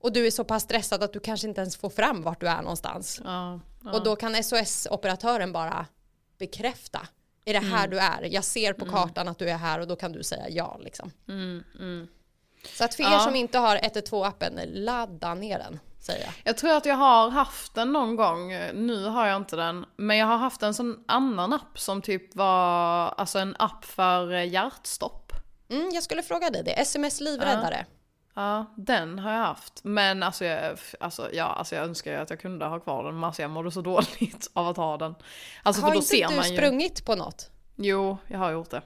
[0.00, 2.48] Och du är så pass stressad att du kanske inte ens får fram vart du
[2.48, 3.20] är någonstans.
[3.24, 3.60] Ja.
[3.84, 3.92] ja.
[3.92, 5.86] Och då kan SOS-operatören bara
[6.38, 7.00] bekräfta.
[7.44, 8.22] Är det här du är?
[8.22, 10.76] Jag ser på kartan att du är här och då kan du säga ja.
[10.80, 11.10] Liksom.
[11.28, 12.08] Mm, mm.
[12.76, 13.18] Så att för er Ja.
[13.20, 16.32] som inte har 112-appen, ladda ner den, säger jag.
[16.44, 20.16] Jag tror att jag har haft den någon gång, nu har jag inte den, men
[20.16, 25.32] jag har haft en sån annan app som typ var, alltså en app för hjärtstopp.
[25.70, 26.80] Mm, jag skulle fråga dig det.
[26.80, 27.86] SMS livräddare.
[27.88, 27.97] Ja,
[28.76, 29.80] den har jag haft.
[29.84, 33.14] Men alltså jag, alltså, ja, alltså jag önskar ju att jag kunde ha kvar den,
[33.14, 35.14] men alltså jag mådde så dåligt av att ha den.
[35.62, 36.56] Alltså har för då inte ser du man ju...
[36.56, 37.50] sprungit på något?
[37.76, 38.82] Jo, jag har gjort det.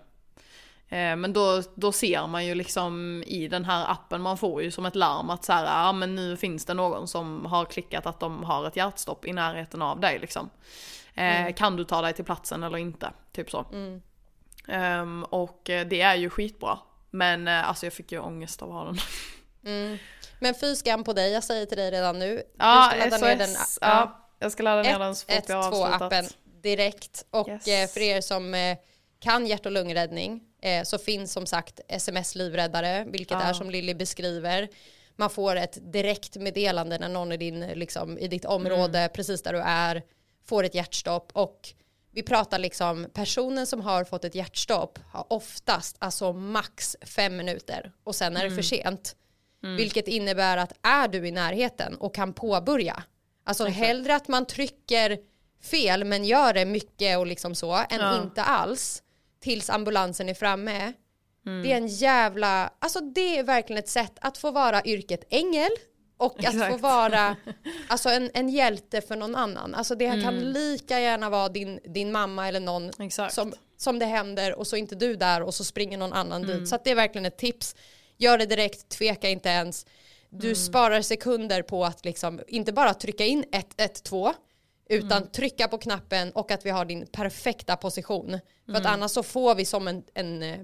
[0.96, 4.70] Eh, Men då, då ser man ju liksom i den här appen, man får ju
[4.70, 8.06] som ett larm att så här, ja men nu finns det någon som har klickat
[8.06, 10.50] att de har ett hjärtstopp i närheten av dig liksom.
[11.14, 13.10] Eh, Kan du ta dig till platsen eller inte?
[13.32, 13.64] Typ så.
[13.72, 14.02] Mm.
[14.68, 16.78] Ehm, och eh, det är ju skitbra.
[17.12, 18.98] Men eh, alltså jag fick ju ångest av den.
[19.66, 19.98] Mm.
[20.40, 22.42] Men fy skam på dig, jag säger till dig redan nu.
[22.58, 23.48] Ja, du ska ladda ner den.
[23.54, 23.78] SOS.
[23.80, 26.02] Ja, jag ska ladda ner den så fort jag har avslutat.
[26.02, 26.24] appen
[26.62, 27.24] direkt.
[27.30, 27.68] Och Yes.
[27.68, 28.76] eh, för er som eh,
[29.20, 30.40] kan hjärt och lungräddning
[30.84, 33.42] så finns som sagt sms livräddare, vilket Ja.
[33.42, 34.68] är som Lilly beskriver.
[35.16, 39.10] Man får ett direkt meddelande när någon i, din, liksom, i ditt område, Mm.
[39.14, 40.02] precis där du är,
[40.44, 41.30] får ett hjärtstopp.
[41.34, 41.68] Och
[42.14, 47.92] vi pratar liksom, personen som har fått ett hjärtstopp har oftast alltså max fem minuter
[48.04, 48.56] och sen är det Mm.
[48.56, 49.16] för sent.
[49.76, 53.02] Vilket innebär att är du i närheten och kan påbörja,
[53.44, 55.18] alltså hellre att man trycker
[55.62, 58.22] fel men gör det mycket och liksom så, än Ja.
[58.22, 59.02] inte alls
[59.40, 60.92] tills ambulansen är framme.
[61.46, 61.62] Mm.
[61.62, 65.70] Det är en jävla, alltså det är verkligen ett sätt att få vara yrket ängel
[66.24, 66.80] och att få Exakt.
[66.82, 67.36] vara
[67.88, 69.74] alltså en, en hjälte för någon annan.
[69.74, 70.22] Alltså det Mm.
[70.22, 73.34] kan lika gärna vara din, din mamma eller någon Exakt.
[73.34, 76.44] som, som det händer och så är inte du där och så springer någon annan
[76.44, 76.58] Mm.
[76.58, 76.68] dit.
[76.68, 77.74] Så det är verkligen ett tips.
[78.18, 79.86] Gör det direkt, tveka inte ens.
[80.30, 80.56] Du Mm.
[80.56, 84.34] sparar sekunder på att liksom, inte bara trycka in 112
[84.88, 85.28] utan Mm.
[85.30, 88.30] trycka på knappen och att vi har din perfekta position.
[88.64, 88.80] För Mm.
[88.82, 90.58] att annars så får vi som en, en, eh,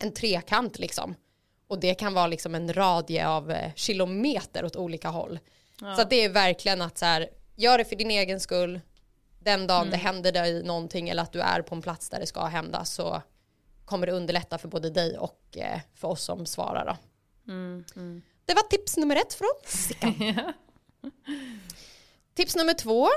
[0.00, 1.14] en trekant liksom.
[1.70, 5.38] Och det kan vara liksom en radie av eh, kilometer åt olika håll.
[5.78, 8.80] Så att det är verkligen att så här, gör det för din egen skull.
[9.38, 9.90] Den dagen Mm.
[9.90, 12.84] det händer dig någonting eller att du är på en plats där det ska hända
[12.84, 13.22] så
[13.84, 16.96] kommer det underlätta för både dig och eh, för oss som svarar då.
[17.52, 20.14] Mm, Det var tips nummer ett från Sickan.
[22.34, 23.08] Tips nummer två.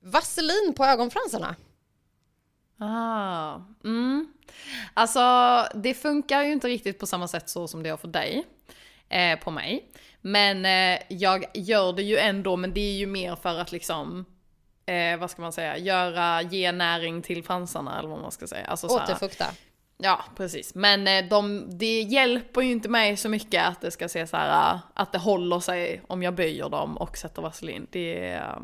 [0.00, 1.56] Vaselin på ögonfransarna.
[2.78, 4.32] Ah, mm.
[4.94, 5.20] Alltså
[5.74, 8.44] det funkar ju inte riktigt på samma sätt så som det gör för dig.
[9.08, 9.88] Eh, på mig.
[10.20, 14.24] Men eh, jag gör det ju ändå, men det är ju mer för att liksom,
[14.86, 18.66] eh, vad ska man säga, göra, ge näring till fransarna eller vad man ska säga.
[18.66, 19.46] Alltså, Återfukta.
[19.98, 20.74] Ja, precis.
[20.74, 24.36] Men eh, de, det hjälper ju inte mig så mycket att det ska se så
[24.36, 27.86] här, eh, att det håller sig om jag böjer dem och sätter vaselin.
[27.90, 28.58] Det, eh,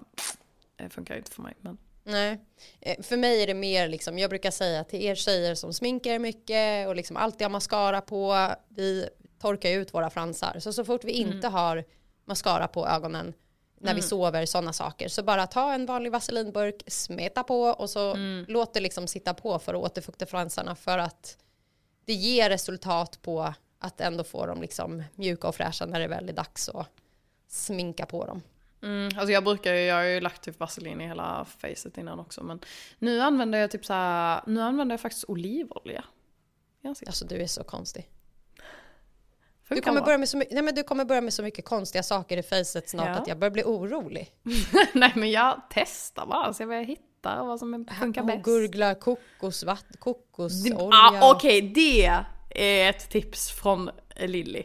[0.76, 1.54] det funkar ju inte för mig.
[1.60, 1.78] Men...
[2.10, 2.40] Nej.
[2.80, 6.18] Eh, För mig är det mer liksom, jag brukar säga till er tjejer som sminkar
[6.18, 10.56] mycket och liksom alltid har mascara på, vi torkar ut våra fransar.
[10.60, 11.84] Så så fort vi inte har
[12.24, 13.32] mascara på ögonen
[13.80, 15.08] när vi sover, sådana saker.
[15.08, 18.14] Så bara ta en vanlig vaselinburk, smeta på och så
[18.48, 21.36] låt det liksom sitta på för att återfukta fransarna för att
[22.04, 26.28] det ger resultat på att ändå få dem liksom mjuka och fräscha när det väl
[26.28, 26.86] är dags att
[27.48, 28.42] sminka på dem.
[28.82, 32.20] Mm, alltså jag brukar ju, jag har ju lagt typ vaselin i hela facet innan
[32.20, 32.60] också men
[32.98, 36.04] nu använder jag typ så här, nu använder jag faktiskt olivolja.
[37.06, 38.08] Alltså du är så konstig.
[39.68, 40.04] Du kommer, bra.
[40.04, 42.42] börja med så mycket, nej men du kommer börja med så mycket konstiga saker i
[42.42, 43.12] facet snart Ja.
[43.14, 44.32] att jag börjar bli orolig.
[44.94, 48.44] Nej men jag testar bara, jag vad jag hittar vad som funkar Hon bäst.
[48.44, 50.78] gurglar kokosvatt, kokosolja.
[50.92, 52.06] Ah, Okej, det
[52.54, 53.90] är ett tips från
[54.26, 54.62] Lilly.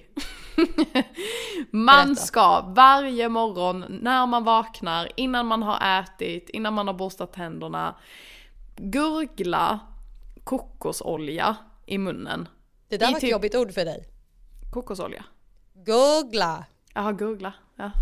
[1.71, 7.33] man ska varje morgon när man vaknar, innan man har ätit, innan man har borstat
[7.33, 7.95] tänderna,
[8.75, 9.79] gurgla
[10.43, 12.47] kokosolja i munnen.
[12.89, 14.07] det där i var ett typ- jobbigt ord för dig.
[14.73, 15.23] Kokosolja.
[15.73, 16.65] Googla.
[16.93, 17.53] Jaha, googla.
[17.75, 17.91] Ja.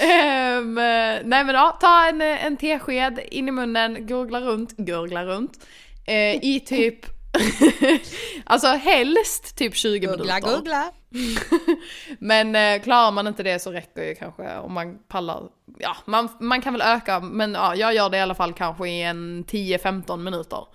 [0.00, 5.66] Ehm, nej men ja, ta en, en tesked in i munnen, gurgla runt, gurgla runt.
[6.06, 7.06] Eh, I typ,
[8.44, 10.56] alltså helst typ 20 Googla, minuter.
[10.56, 10.92] googla.
[12.18, 15.42] Men eh, klarar man inte det så räcker ju kanske om man pallar,
[15.78, 18.88] ja man, man kan väl öka, men ja, jag gör det i alla fall kanske
[18.88, 20.66] i en 10-15 minuter.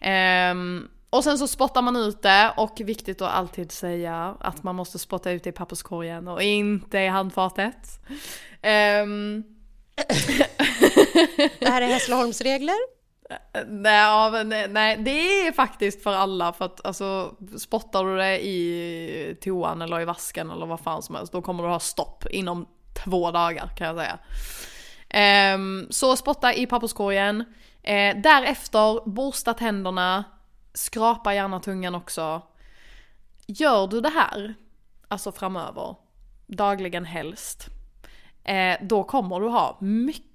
[0.00, 4.74] Ehm, och sen så spottar man ut det och viktigt att alltid säga att man
[4.76, 8.00] måste spotta ut det i papperskorgen och inte i handfatet.
[8.62, 9.44] Ehm,
[11.58, 12.95] Det här är Hässleholmsregler.
[13.66, 18.46] Nej, ja, men, nej, det är faktiskt för alla för att alltså spottar du det
[18.46, 22.26] i toan eller i vasken eller vad fan som helst då kommer du ha stopp
[22.30, 22.66] inom
[23.04, 24.18] två dagar kan jag säga.
[25.08, 27.44] Ehm, så spotta i papperskorgen.
[27.82, 30.24] Eh, därefter borsta tänderna,
[30.74, 32.42] skrapa gärna tungan också.
[33.46, 34.54] Gör du det här,
[35.08, 35.96] alltså framöver,
[36.46, 37.66] dagligen helst,
[38.44, 40.25] eh, då kommer du ha mycket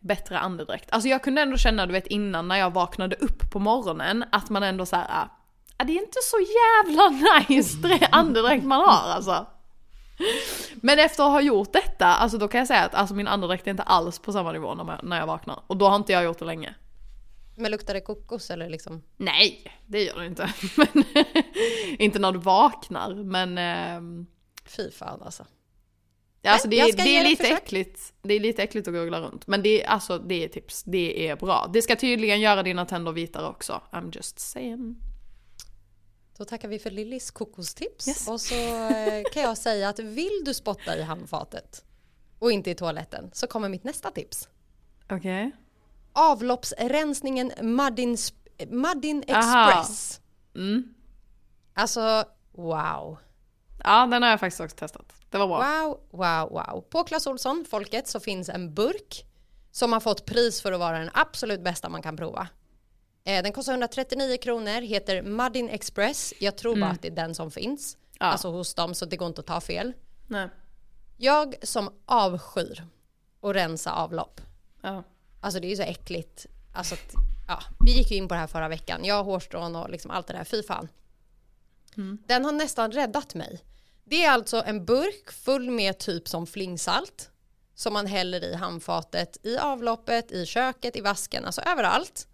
[0.00, 0.92] bättre andedräkt.
[0.92, 4.50] Alltså jag kunde ändå känna, du vet innan när jag vaknade upp på morgonen, att
[4.50, 5.28] man ändå så här,
[5.78, 7.08] ja, det är inte så jävla
[7.48, 9.46] nice andedräkt man har alltså.
[10.74, 13.66] Men efter att ha gjort detta, alltså då kan jag säga att alltså min andedräkt
[13.66, 15.60] är inte alls på samma nivå när, man, när jag vaknar.
[15.66, 16.74] Och då har inte jag gjort det länge.
[17.56, 19.02] Men luktar det kokos eller liksom?
[19.16, 20.52] Nej, det gör det inte.
[20.76, 21.04] Men,
[21.98, 23.58] inte när du vaknar, men...
[23.58, 24.26] ehm,
[24.64, 25.44] Fy fan alltså.
[26.46, 27.62] Ja, alltså det, är- det är lite försök.
[27.62, 28.12] äckligt.
[28.22, 29.46] Det är lite äckligt att googla runt.
[29.46, 30.82] Men det är, alltså, det är tips.
[30.82, 31.70] Det är bra.
[31.72, 33.82] Det ska tydligen göra dina tänder vitare också.
[33.90, 34.96] I'm just saying.
[36.38, 38.08] Då tackar vi för Lillis kokostips.
[38.08, 38.28] Yes.
[38.28, 41.84] Och så eh, kan jag säga att vill du spotta i handfatet
[42.38, 44.48] och inte i toaletten så kommer mitt nästa tips.
[45.10, 45.50] Okej.
[46.12, 48.16] Avloppsrensningen Muddin,
[48.68, 49.68] Muddin Aha.
[49.70, 50.20] Express.
[50.54, 50.94] Mm.
[51.74, 53.18] Alltså wow.
[53.84, 55.12] Ja, den har jag faktiskt också testat.
[55.30, 55.56] Det var bra.
[55.56, 56.80] Wow, wow, wow.
[56.90, 59.24] På Clas Ohlson, Folket, så finns en burk
[59.70, 62.48] som har fått pris för att vara den absolut bästa man kan prova.
[63.24, 66.34] Eh, den kostar 139 kronor, heter Muddin Express.
[66.40, 67.94] Jag tror bara att det är den som finns.
[67.94, 68.16] Mm.
[68.18, 68.26] Ja.
[68.26, 69.92] Alltså hos dem, så det går inte att ta fel.
[70.26, 70.48] Nej.
[71.16, 72.84] Jag som avskyr
[73.42, 74.40] att rensa avlopp.
[74.82, 75.02] Ja.
[75.40, 76.46] Alltså det är ju så äckligt.
[76.74, 77.14] Alltså, att-
[77.48, 79.04] ja, vi gick ju in på det här förra veckan.
[79.04, 80.44] Jag har hårstrån och liksom allt det där.
[80.44, 80.88] Fy fan.
[82.26, 83.60] Den har nästan räddat mig.
[84.08, 87.30] Det är alltså en burk full med typ som flingsalt.
[87.74, 92.28] Som man häller i handfatet, i avloppet, i köket, i vasken, alltså överallt.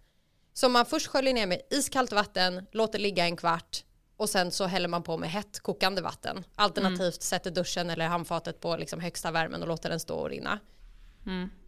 [0.53, 3.83] Som man först sköljer ner med iskallt vatten, låter ligga en kvart
[4.17, 6.45] och sen så häller man på med hett kokande vatten.
[6.55, 10.59] Alternativt sätter duschen eller handfatet på liksom högsta värmen och låter den stå och rinna.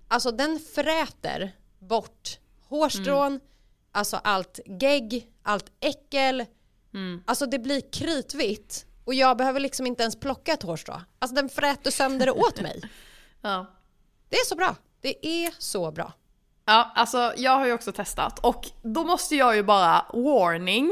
[0.08, 3.39] Alltså den fräter bort hårstrån,
[3.91, 6.46] alltså allt gegg, allt äckel.
[7.26, 11.02] Alltså det blir kritvitt och jag behöver liksom inte ens plocka ett hårstrå.
[11.20, 12.82] Alltså den fräter sönder det åt mig.
[13.41, 13.65] ja.
[14.30, 14.76] Det är så bra.
[15.02, 16.13] Det är så bra.
[16.65, 20.91] Ja, alltså jag har ju också testat och då måste jag ju bara warning.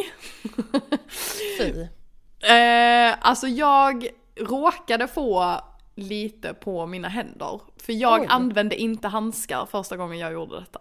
[1.57, 1.87] Fy.
[2.49, 5.61] Eh, alltså jag råkade få
[5.95, 7.61] lite på mina händer.
[7.77, 8.27] För jag Oj.
[8.29, 10.79] använde inte handskar första gången jag gjorde detta.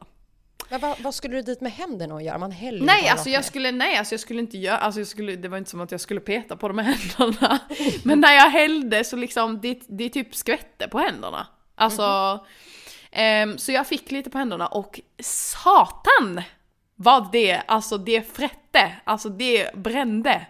[0.73, 2.39] Men vad, vad skulle du dit med händerna och göra?
[2.39, 3.43] Man häller Nej, alltså jag ner.
[3.43, 5.91] skulle, nej, alltså jag skulle inte göra, alltså jag skulle, det var inte som att
[5.91, 7.59] jag skulle peta på dem med händerna.
[8.05, 11.47] Men när jag hällde så liksom, det, det typ skvätte på händerna.
[11.75, 12.39] Alltså,
[13.11, 16.43] ehm, så jag fick lite på händerna och satan
[16.97, 20.47] vad det, alltså det frätte, alltså det brände.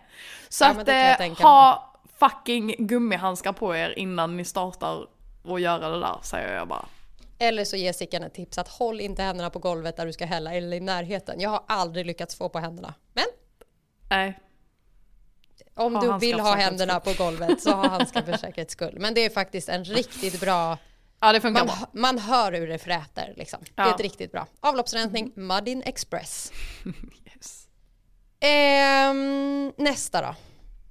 [0.49, 0.89] Så Ja, att
[1.21, 5.07] eh, ha fucking gummihandskar på er innan ni startar
[5.43, 6.87] och göra det där, säger jag bara.
[7.43, 10.27] Eller så ger Sickan ett tips att håll inte händerna på golvet där du ska
[10.27, 11.41] hälla eller i närheten.
[11.41, 12.95] Jag har aldrig lyckats få på händerna.
[13.13, 13.25] Men
[14.11, 14.39] Nej.
[15.75, 18.97] om du vill ha händerna på golvet så ha handskar för säkerhets skull.
[19.01, 20.79] Men det är faktiskt en riktigt bra,
[21.21, 23.61] Ja, det funkar man, man hör hur det fräter liksom.
[23.75, 23.95] Det är Ja.
[23.95, 24.47] ett riktigt bra.
[24.61, 26.53] Avloppsrensning, Muddin Express.
[27.35, 27.69] Yes.
[28.41, 30.35] Ehm, nästa då.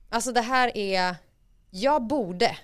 [0.09, 1.15] Alltså det här är,
[1.69, 2.57] jag borde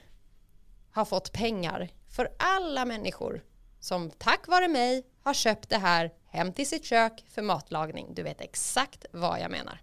[0.96, 3.44] ha fått pengar för alla människor
[3.88, 8.14] som tack vare mig har köpt det här hem till sitt kök för matlagning.
[8.14, 9.82] Du vet exakt vad jag menar.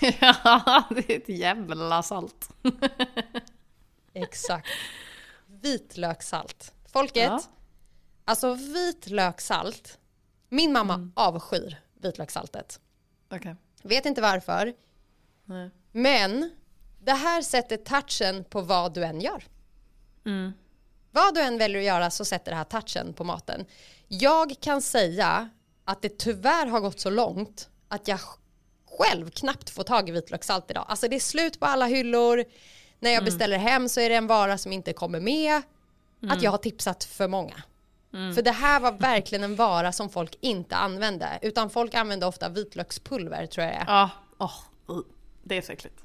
[0.20, 2.48] Ja, det är ett jävla salt.
[4.14, 4.68] Exakt.
[5.46, 6.74] Vitlökssalt.
[6.92, 7.42] Folket, Ja.
[8.24, 9.98] alltså vitlökssalt.
[10.48, 12.80] Min mamma avskyr vitlökssaltet.
[13.30, 13.56] Okej.
[13.82, 14.74] Vet inte varför,
[15.44, 15.70] Nej.
[15.92, 16.50] men
[17.00, 19.44] det här sätter touchen på vad du än gör.
[20.24, 20.52] Mm.
[21.12, 23.66] Vad du än väljer att göra så sätter det här touchen på maten.
[24.08, 25.48] Jag kan säga
[25.84, 28.18] att det tyvärr har gått så långt att jag
[28.98, 30.86] själv knappt får tag i vitlökssalt idag.
[30.88, 32.44] Alltså det är slut på alla hyllor.
[33.00, 35.62] När jag beställer hem så är det en vara som inte kommer med.
[36.28, 37.62] Att jag har tipsat för många.
[38.34, 41.38] För det här var verkligen en vara som folk inte använde.
[41.42, 43.84] Utan folk använde ofta vitlökspulver tror jag det är.
[43.86, 44.10] Ja,
[44.90, 45.00] uh,
[45.42, 45.96] det är så äckligt.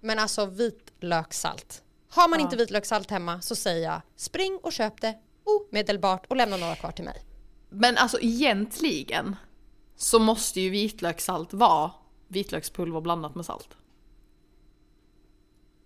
[0.00, 1.82] Men alltså vitlökssalt.
[2.14, 6.56] Har man inte vitlökssalt hemma så säger jag spring och köp det omedelbart och lämna
[6.56, 7.22] några kvar till mig.
[7.70, 9.36] Men alltså egentligen
[9.96, 11.90] så måste ju vitlökssalt vara
[12.28, 13.76] vitlökspulver blandat med salt.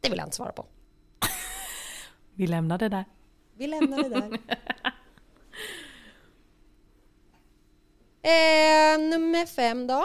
[0.01, 0.67] Det vill jag inte svara på.
[2.35, 3.05] Vi lämnar det där.
[3.57, 4.23] Vi lämnar det där.
[8.23, 10.05] eh, nummer fem då.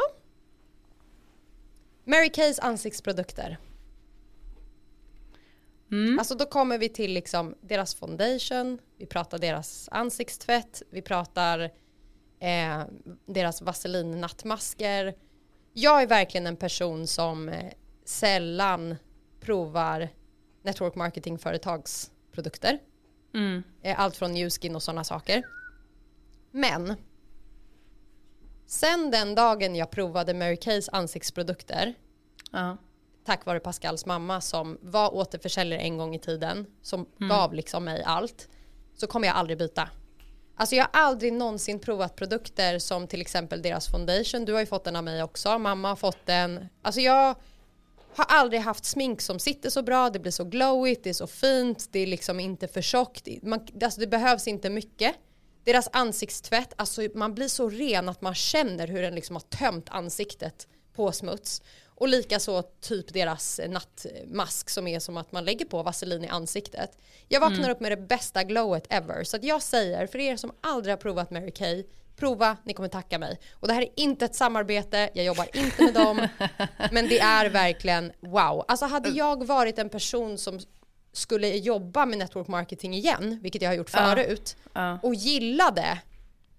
[2.04, 3.58] Mary Kays ansiktsprodukter.
[6.20, 11.60] Alltså då kommer vi till liksom deras foundation, vi pratar deras ansiktstvätt, vi pratar
[12.40, 12.84] eh,
[13.26, 15.16] deras vaselin nattmasker.
[15.74, 17.74] Jag är verkligen en person som eh,
[18.06, 18.96] sällan
[19.40, 20.10] provar
[20.64, 22.80] network marketing företags produkter.
[23.82, 25.44] Eh, Allt från Newskin och sådana saker.
[26.52, 26.96] Men
[28.66, 31.94] sen den dagen jag provade Mary Kays ansiktsprodukter
[32.52, 32.78] Ja.
[33.26, 38.04] Tack vare Pascals mamma som var återförsäljare en gång i tiden, som gav liksom mig
[38.06, 38.50] allt,
[38.96, 39.90] så kommer jag aldrig byta.
[40.56, 44.46] Alltså jag har aldrig någonsin provat produkter som till exempel deras foundation.
[44.46, 45.60] Du har ju fått den av mig också.
[45.60, 46.68] Mamma har fått den.
[46.82, 47.36] Alltså jag
[48.16, 50.10] har aldrig haft smink som sitter så bra.
[50.10, 53.28] Det blir så glowigt, det är så fint, det är liksom inte för tjockt.
[53.42, 55.16] Man, alltså det behövs inte mycket.
[55.64, 59.90] Deras ansiktstvätt, alltså man blir så ren att man känner hur den liksom har tömt
[59.90, 61.62] ansiktet på smuts.
[62.04, 66.98] Och likaså typ deras nattmask som är som att man lägger på vaselin i ansiktet.
[67.28, 69.24] Jag vaknar upp med det bästa glowet ever.
[69.24, 71.84] Så att jag säger, för er som aldrig har provat Mary Kay,
[72.16, 73.40] prova, ni kommer tacka mig.
[73.54, 76.28] Och det här är inte ett samarbete, jag jobbar inte med dem.
[76.92, 78.66] men det är verkligen wow.
[78.68, 80.60] Alltså hade jag varit en person som
[81.14, 85.00] skulle jobba med network marketing igen, vilket jag har gjort förut, Ja.
[85.04, 86.00] och gillade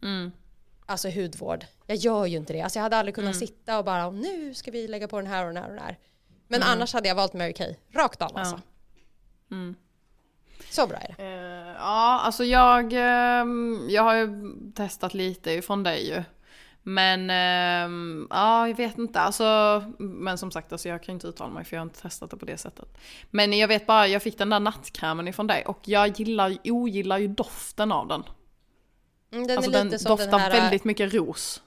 [0.02, 0.32] Mm.
[0.86, 1.64] Alltså hudvård.
[1.86, 2.60] Jag gör ju inte det.
[2.62, 3.46] Alltså jag hade aldrig kunnat Mm.
[3.46, 5.84] sitta och bara nu ska vi lägga på den här och den här och den
[5.84, 5.98] här.
[6.48, 6.72] Men Mm.
[6.72, 7.74] annars hade jag valt Mary Kay.
[7.92, 8.60] Rakt av alltså.
[9.50, 9.74] Mm.
[10.70, 11.22] Så bra är det.
[11.24, 14.28] Eh, ja, alltså jag, ehm, jag har ju
[14.74, 16.22] testat lite ifrån dig ju.
[16.82, 19.20] Men ehm, ja, jag vet inte.
[19.20, 22.30] Alltså, men som sagt, alltså, jag kan inte uttala mig för jag har inte testat
[22.30, 22.98] det på det sättet.
[23.30, 27.18] Men jag vet bara, jag fick den där nattkrämen ifrån dig och jag gillar, ogillar
[27.18, 28.22] ju doften av den.
[29.34, 30.50] Mm, den alltså den doftar den här...
[30.50, 31.62] väldigt mycket ros.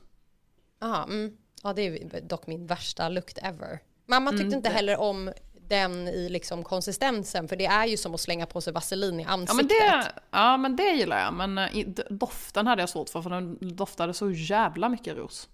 [0.82, 1.38] Aha, mm.
[1.64, 3.80] Ja det är dock min värsta lukt ever.
[4.06, 5.32] Mamma tyckte Mm, inte det- heller om
[5.68, 9.24] den i liksom konsistensen för det är ju som att slänga på sig vaselin i
[9.24, 9.56] Ja ansiktet.
[9.58, 13.22] men, det, ja men det gillar jag, men eh, i- doften hade jag svårt för
[13.22, 15.50] för den doftade så jävla mycket ros.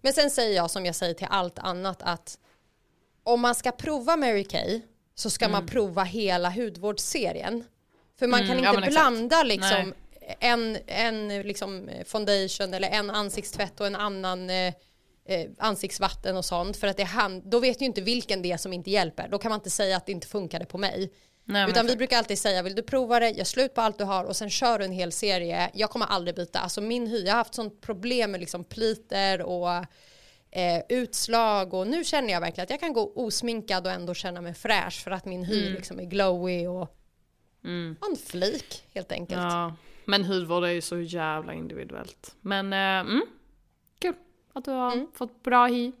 [0.00, 2.38] Men sen säger jag som jag säger till allt annat att
[3.22, 4.80] om man ska prova Mary Kay
[5.14, 7.64] så ska man prova hela hudvårdsserien.
[8.18, 8.92] För man Mm, kan ja, inte exakt.
[8.92, 9.94] blanda liksom
[10.40, 14.74] en, en liksom foundation eller en ansiktstvätt och en annan eh,
[15.24, 18.52] eh, ansiktsvatten och sånt för att det är hand, då vet ju inte vilken det
[18.52, 19.28] är som inte hjälper.
[19.28, 21.12] Då kan man inte säga att det inte funkade på mig.
[21.44, 24.04] Nej, Utan vi brukar alltid säga, vill du prova det, gör slut på allt du
[24.04, 25.70] har och sen kör du en hel serie.
[25.74, 26.58] Jag kommer aldrig byta.
[26.58, 29.70] Alltså min hy, jag har haft sånt problem med liksom pliter och
[30.50, 34.40] eh, utslag och nu känner jag verkligen att jag kan gå osminkad och ändå känna
[34.40, 36.98] mig fräsch för att min hy liksom är glowy och
[37.64, 37.96] Mm.
[38.10, 39.42] en flik helt enkelt.
[39.42, 39.74] Ja,
[40.12, 42.36] men hudvård är ju så jävla individuellt.
[42.40, 42.78] Men, eh,
[43.12, 43.22] mm,
[43.98, 44.14] kul
[44.52, 45.06] att du har Mm.
[45.14, 45.92] fått bra hy.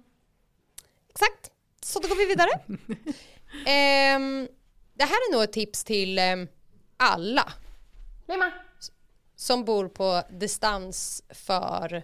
[1.10, 1.50] Exakt,
[1.80, 2.50] så då går vi vidare.
[3.66, 4.48] Ehm,
[4.94, 6.48] det här är nog ett tips till ehm,
[6.96, 7.52] alla
[9.36, 12.02] som bor på distans för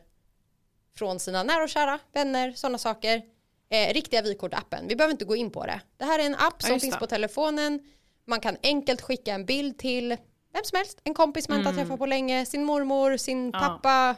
[0.97, 3.23] från sina nära och kära, vänner, sådana saker.
[3.71, 4.89] Eh, riktiga vykort-appen.
[4.89, 5.81] Vi behöver inte gå in på det.
[5.97, 6.99] Det här är en app som just finns det.
[7.01, 7.81] på telefonen.
[8.25, 10.17] Man kan enkelt skicka en bild till
[10.59, 13.51] vem som helst, en kompis man inte har träffat på länge, sin mormor, sin Mm.
[13.55, 13.59] Ja.
[13.61, 14.17] pappa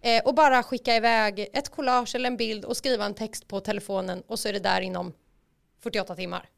[0.00, 3.60] eh, och bara skicka iväg ett collage eller en bild och skriva en text på
[3.60, 5.12] telefonen och så är det där inom
[5.82, 6.48] 48 timmar.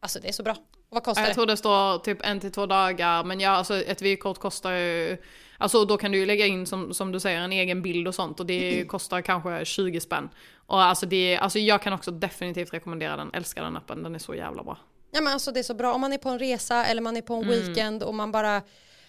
[0.00, 0.52] Alltså det är så bra.
[0.52, 1.34] Och vad kostar Jag det?
[1.34, 5.16] tror det står typ en till två dagar, men ja, alltså ett vykort kostar ju...
[5.58, 8.14] Alltså då kan du ju lägga in som, som du säger en egen bild och
[8.14, 10.28] sånt och det kostar kanske 20 spänn.
[10.66, 14.18] Och alltså, det, alltså jag kan också definitivt rekommendera den, älskar den appen, den är
[14.18, 14.78] så jävla bra.
[15.10, 17.16] Ja men alltså det är så bra om man är på en resa eller man
[17.16, 18.62] är på en weekend och man bara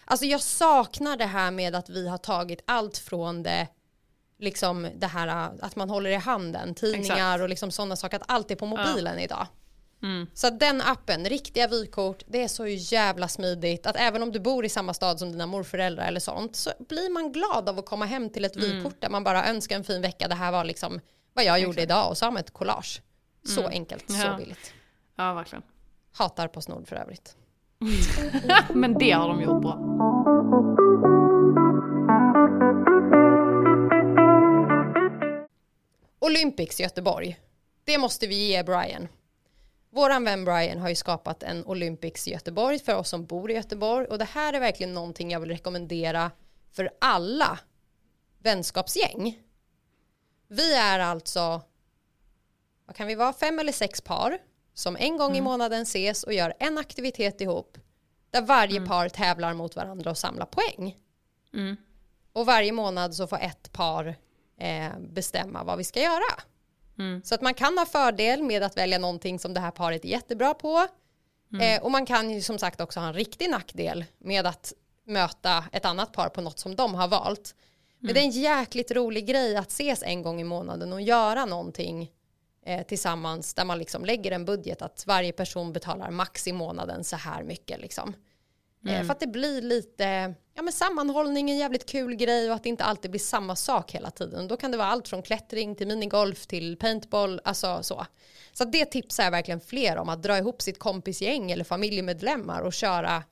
[0.06, 3.68] Alltså jag saknar det här med att vi har tagit allt från det
[4.40, 7.42] liksom det här att man håller i handen, tidningar Exakt.
[7.42, 9.48] och liksom sådana saker, att allt är på mobilen idag.
[10.04, 10.28] Mm.
[10.34, 14.66] Så den appen, riktiga vykort, det är så jävla smidigt att även om du bor
[14.66, 18.06] i samma stad som dina morföräldrar eller sånt så blir man glad av att komma
[18.06, 20.28] hem till ett vykort där man bara önskar en fin vecka.
[20.28, 21.00] Det här var liksom
[21.34, 23.02] vad jag gjorde idag och så har man ett collage.
[23.44, 24.38] Så enkelt, så Ja.
[24.38, 24.74] billigt.
[25.16, 25.64] Ja, verkligen.
[26.12, 27.36] Hatar Postnord för övrigt.
[28.74, 29.78] Men det har de gjort bra.
[36.20, 37.40] Olympics i Göteborg.
[37.84, 39.08] Det måste vi ge Brian.
[39.90, 43.54] Våran vän Brian har ju skapat en Olympics i Göteborg för oss som bor i
[43.54, 46.32] Göteborg och det här är verkligen någonting jag vill rekommendera
[46.72, 47.60] för alla
[48.40, 49.40] vänskapsgäng.
[50.48, 51.62] Vi är alltså,
[52.86, 54.38] vad kan vi vara, fem eller sex par
[54.82, 57.78] som en gång i månaden ses och gör en aktivitet ihop
[58.32, 60.98] där varje par tävlar mot varandra och samlar poäng.
[61.54, 61.78] Mm.
[62.34, 64.16] Och varje månad så får ett par
[64.58, 66.42] eh, bestämma vad vi ska göra.
[67.00, 67.22] Mm.
[67.24, 70.10] Så att man kan ha fördel med att välja någonting som det här paret är
[70.10, 70.88] jättebra på.
[71.62, 74.74] Eh, och man kan ju som sagt också ha en riktig nackdel med att
[75.06, 77.56] möta ett annat par på något som de har valt.
[78.00, 81.46] Men det är en jäkligt rolig grej att ses en gång i månaden och göra
[81.46, 82.12] någonting
[82.66, 87.04] eh, tillsammans där man liksom lägger en budget att varje person betalar max i månaden
[87.04, 88.14] så här mycket liksom.
[88.88, 92.56] Eh, för att det blir lite, ja men sammanhållning är en jävligt kul grej och
[92.56, 94.48] att det inte alltid blir samma sak hela tiden.
[94.48, 98.06] Då kan det vara allt från klättring till minigolf till paintball, alltså så.
[98.54, 102.74] Så det tipsar jag verkligen fler om, att dra ihop sitt kompisgäng eller familjemedlemmar och
[102.74, 103.24] köra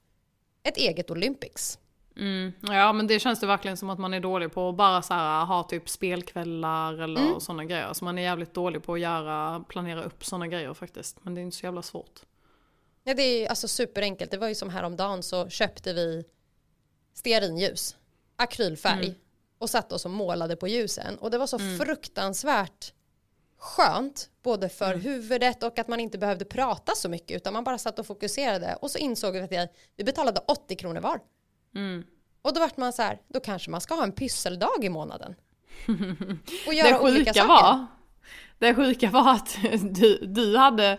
[0.64, 1.79] ett eget Olympics.
[2.20, 2.52] Mm.
[2.62, 5.14] Ja men det känns det verkligen som att man är dålig på att bara så
[5.14, 7.40] här, ha typ spelkvällar eller mm.
[7.40, 7.94] sådana grejer.
[7.94, 11.18] Så man är jävligt dålig på att göra, planera upp sådana grejer faktiskt.
[11.22, 12.22] Men det är inte så jävla svårt.
[13.04, 14.32] Ja det är alltså superenkelt.
[14.32, 16.24] Det var ju som häromdagen så köpte vi
[17.14, 17.98] stearinljus,
[18.36, 19.20] akrylfärg mm.
[19.58, 21.18] och satte oss och målade på ljusen.
[21.18, 21.80] Och det var så mm.
[21.80, 22.94] fruktansvärt
[23.60, 25.02] skönt, både för mm.
[25.02, 28.78] huvudet och att man inte behövde prata så mycket utan man bara satt och fokuserade.
[28.82, 31.20] Och så insåg vi att vi betalade 80 kronor var.
[31.76, 32.04] Mm.
[32.42, 35.36] Och då vart man så här, då kanske man ska ha en pysseldag i månaden.
[36.68, 37.48] Och göra det olika saker.
[37.48, 37.86] Var,
[38.60, 40.98] det sjuka var att du, du hade,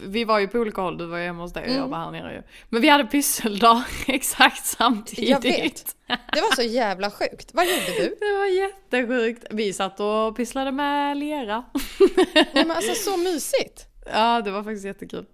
[0.00, 1.80] vi var ju på olika håll, du var ju hemma hos dig och mm.
[1.80, 2.42] jag var här nere ju.
[2.68, 5.30] Men vi hade pysseldag exakt samtidigt.
[5.30, 5.96] Jag vet.
[6.06, 7.54] Det var så jävla sjukt.
[7.54, 8.16] Vad gjorde du?
[8.20, 9.44] Det var jättesjukt.
[9.50, 11.64] Vi satt och pysslade med lera.
[12.34, 13.86] Nej men alltså så mysigt.
[14.12, 15.26] Ja det var faktiskt jättekul.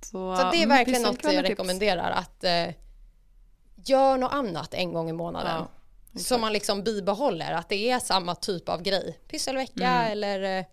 [0.00, 2.74] Så, så det är mm, verkligen något jag rekommenderar att eh,
[3.84, 5.66] gör något annat en gång i månaden.
[6.12, 9.20] Ja, så man liksom bibehåller att det är samma typ av grej.
[9.28, 10.12] Pysselvecka mm.
[10.12, 10.64] eller eh,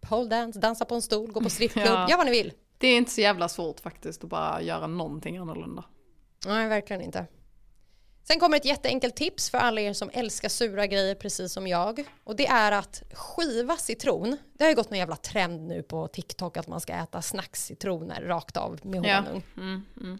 [0.00, 2.10] pole dance, dansa på en stol, gå på strippklubb, ja.
[2.10, 2.52] gör vad ni vill.
[2.78, 5.84] Det är inte så jävla svårt faktiskt att bara göra någonting annorlunda.
[6.46, 7.26] Nej, verkligen inte.
[8.22, 12.04] Sen kommer ett jätteenkelt tips för alla er som älskar sura grejer precis som jag.
[12.24, 14.36] Och det är att skiva citron.
[14.52, 18.22] Det har ju gått någon jävla trend nu på TikTok att man ska äta snackscitroner
[18.22, 19.42] rakt av med honung.
[19.54, 19.62] Ja.
[19.62, 20.18] Mm, mm.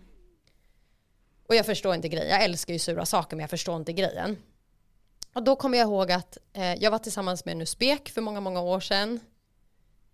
[1.49, 2.29] Och jag förstår inte grejen.
[2.29, 4.37] Jag älskar ju sura saker men jag förstår inte grejen.
[5.35, 8.41] Och då kommer jag ihåg att eh, jag var tillsammans med en usbek för många,
[8.41, 9.21] många år sedan.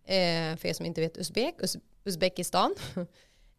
[0.04, 2.74] Eh, för er som inte vet usbek, Uz Uzbekistan.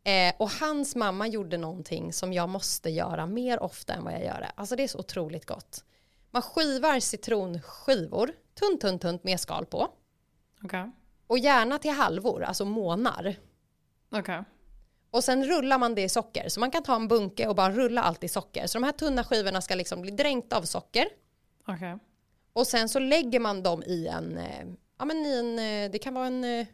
[0.03, 4.23] eh, och hans mamma gjorde någonting som jag måste göra mer ofta än vad jag
[4.23, 4.51] gör det.
[4.55, 5.83] Alltså det är så otroligt gott.
[6.31, 9.87] Man skivar citronskivor, tunt, tunt, tunt med skal på.
[10.63, 10.89] Okay.
[11.27, 13.35] Och gärna till halvor, alltså månar.
[14.11, 14.43] Okay.
[15.13, 16.49] Och sen rullar man det i socker.
[16.49, 18.67] Så man kan ta en bunke och bara rulla allt i socker.
[18.67, 21.07] Så de här tunna skivorna ska liksom bli dränkta av socker.
[21.67, 21.97] Okay.
[22.53, 24.65] Och sen så lägger man dem i en, eh,
[24.99, 26.67] ja men i en, eh, det kan vara en, eh,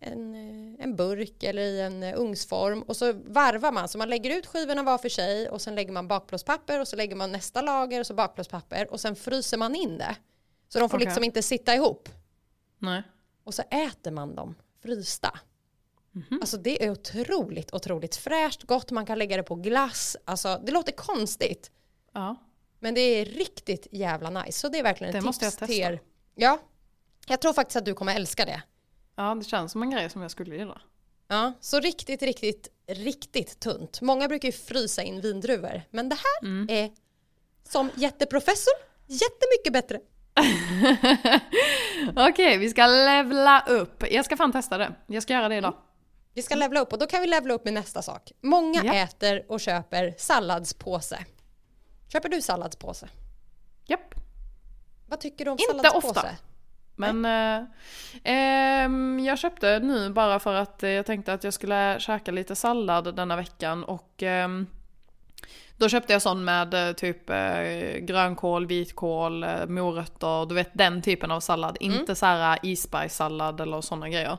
[0.00, 0.34] en,
[0.80, 2.82] en burk eller i en ugnsform.
[2.82, 5.92] Och så varvar man, så man lägger ut skivorna var för sig och sen lägger
[5.92, 9.74] man bakplåtspapper och så lägger man nästa lager och så bakplåtspapper och sen fryser man
[9.74, 10.16] in det.
[10.68, 11.06] Så de får okay.
[11.06, 12.08] liksom inte sitta ihop.
[12.78, 13.02] Nej.
[13.44, 15.38] Och så äter man dem frysta.
[16.16, 16.40] Mm-hmm.
[16.40, 20.16] Alltså det är otroligt, otroligt fräscht, gott, man kan lägga det på glass.
[20.24, 21.70] Alltså det låter konstigt.
[22.12, 22.36] Ja.
[22.80, 24.58] Men det är riktigt jävla nice.
[24.58, 25.66] Så det är verkligen ett det tips måste jag testa.
[25.66, 26.00] till er.
[26.34, 26.58] Ja.
[27.26, 28.62] Jag tror faktiskt att du kommer älska det.
[29.16, 30.80] Ja, det känns som en grej som jag skulle gilla.
[31.28, 34.00] Ja, så riktigt, riktigt, riktigt tunt.
[34.00, 35.82] Många brukar ju frysa in vindruvor.
[35.90, 36.66] Men det här mm.
[36.70, 36.90] är
[37.68, 38.74] som jätteprofessor
[39.06, 40.00] jättemycket bättre.
[42.10, 44.04] Okej, okay, vi ska levla upp.
[44.10, 44.92] Jag ska fan testa det.
[45.06, 45.74] Jag ska göra det idag.
[46.36, 48.32] Vi ska levla upp och då kan vi levla upp med nästa sak.
[48.40, 48.94] Många ja.
[48.94, 51.24] äter och köper salladspåse.
[52.12, 53.08] Köper du salladspåse?
[53.86, 54.14] Japp.
[55.06, 56.08] Vad tycker du om Inte salladspåse?
[56.08, 56.36] Inte ofta.
[56.96, 57.64] Men eh,
[58.24, 63.16] eh, jag köpte nu bara för att jag tänkte att jag skulle käka lite sallad
[63.16, 64.48] denna veckan och eh,
[65.76, 71.02] då köpte jag sån med eh, typ eh, grönkål, vitkål, eh, morötter, du vet den
[71.02, 71.76] typen av sallad.
[71.80, 71.98] Mm.
[71.98, 74.38] Inte så här isbergssallad eller sådana grejer.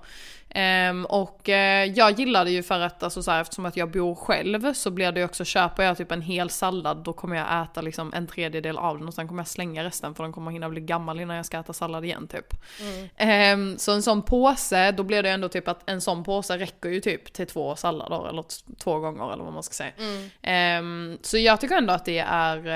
[0.55, 4.15] Um, och uh, jag gillade ju för att, alltså så här, eftersom att jag bor
[4.15, 7.63] själv så blir det ju också, köper jag typ en hel sallad då kommer jag
[7.63, 10.51] äta liksom en tredjedel av den och sen kommer jag slänga resten för den kommer
[10.51, 12.53] hinna bli gammal innan jag ska äta sallad igen typ.
[12.81, 13.59] Mm.
[13.59, 16.89] Um, så en sån påse, då blir det ändå typ att en sån påse räcker
[16.89, 18.43] ju typ till två sallader eller
[18.83, 19.91] två gånger eller vad man ska säga.
[19.97, 21.11] Mm.
[21.13, 22.67] Um, så jag tycker ändå att det är,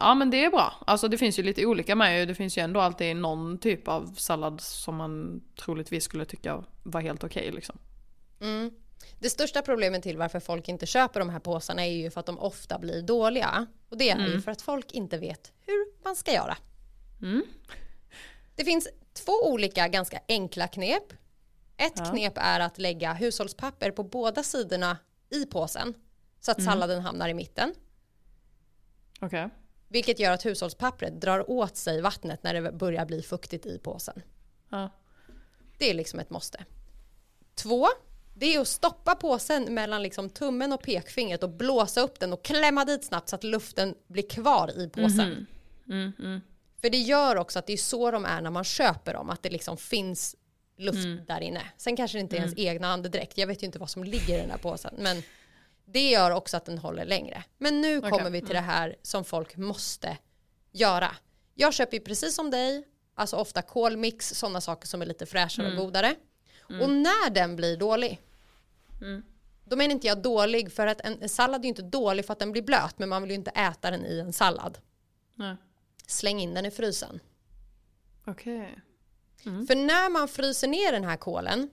[0.00, 0.72] ja men det är bra.
[0.86, 4.14] Alltså det finns ju lite olika med det finns ju ändå alltid någon typ av
[4.16, 7.78] sallad som man troligtvis skulle tycka var helt okej okay, liksom.
[8.40, 8.70] Mm.
[9.18, 12.26] Det största problemet till varför folk inte köper de här påsarna är ju för att
[12.26, 13.66] de ofta blir dåliga.
[13.88, 14.30] Och det är mm.
[14.30, 16.56] ju för att folk inte vet hur man ska göra.
[17.22, 17.42] Mm.
[18.54, 21.12] Det finns två olika ganska enkla knep.
[21.76, 22.04] Ett ja.
[22.04, 24.98] knep är att lägga hushållspapper på båda sidorna
[25.30, 25.94] i påsen
[26.40, 26.70] så att mm.
[26.72, 27.74] salladen hamnar i mitten.
[29.20, 29.48] Okay.
[29.88, 34.22] Vilket gör att hushållspappret drar åt sig vattnet när det börjar bli fuktigt i påsen.
[34.68, 34.90] Ja.
[35.78, 36.64] Det är liksom ett måste.
[37.58, 37.88] Två,
[38.34, 42.44] det är att stoppa påsen mellan liksom tummen och pekfingret och blåsa upp den och
[42.44, 45.20] klämma dit snabbt så att luften blir kvar i påsen.
[45.20, 45.46] Mm
[45.88, 46.40] mm, mm.
[46.80, 49.42] För det gör också att det är så de är när man köper dem, att
[49.42, 50.36] det liksom finns
[50.76, 51.24] luft mm.
[51.26, 51.62] där inne.
[51.76, 52.66] Sen kanske det inte är ens mm.
[52.66, 54.94] egna andedräkt, jag vet ju inte vad som ligger i den här påsen.
[54.98, 55.22] Men
[55.84, 57.44] Det gör också att den håller längre.
[57.58, 60.18] Men nu Okej, kommer vi till det här som folk måste
[60.72, 61.10] göra.
[61.54, 62.84] Jag köper ju precis som dig,
[63.14, 66.14] alltså ofta kolmix, sådana saker som är lite fräschare och godare.
[66.82, 68.20] Och när den blir dålig,
[69.64, 72.32] då menar inte jag dålig för att en, en sallad är ju inte dålig för
[72.32, 74.78] att den blir blöt, men man vill ju inte äta den i en sallad.
[75.34, 75.56] Nej.
[76.06, 77.20] Släng in den i frysen.
[78.26, 78.80] Okej.
[79.42, 81.70] För när man fryser ner den här kålen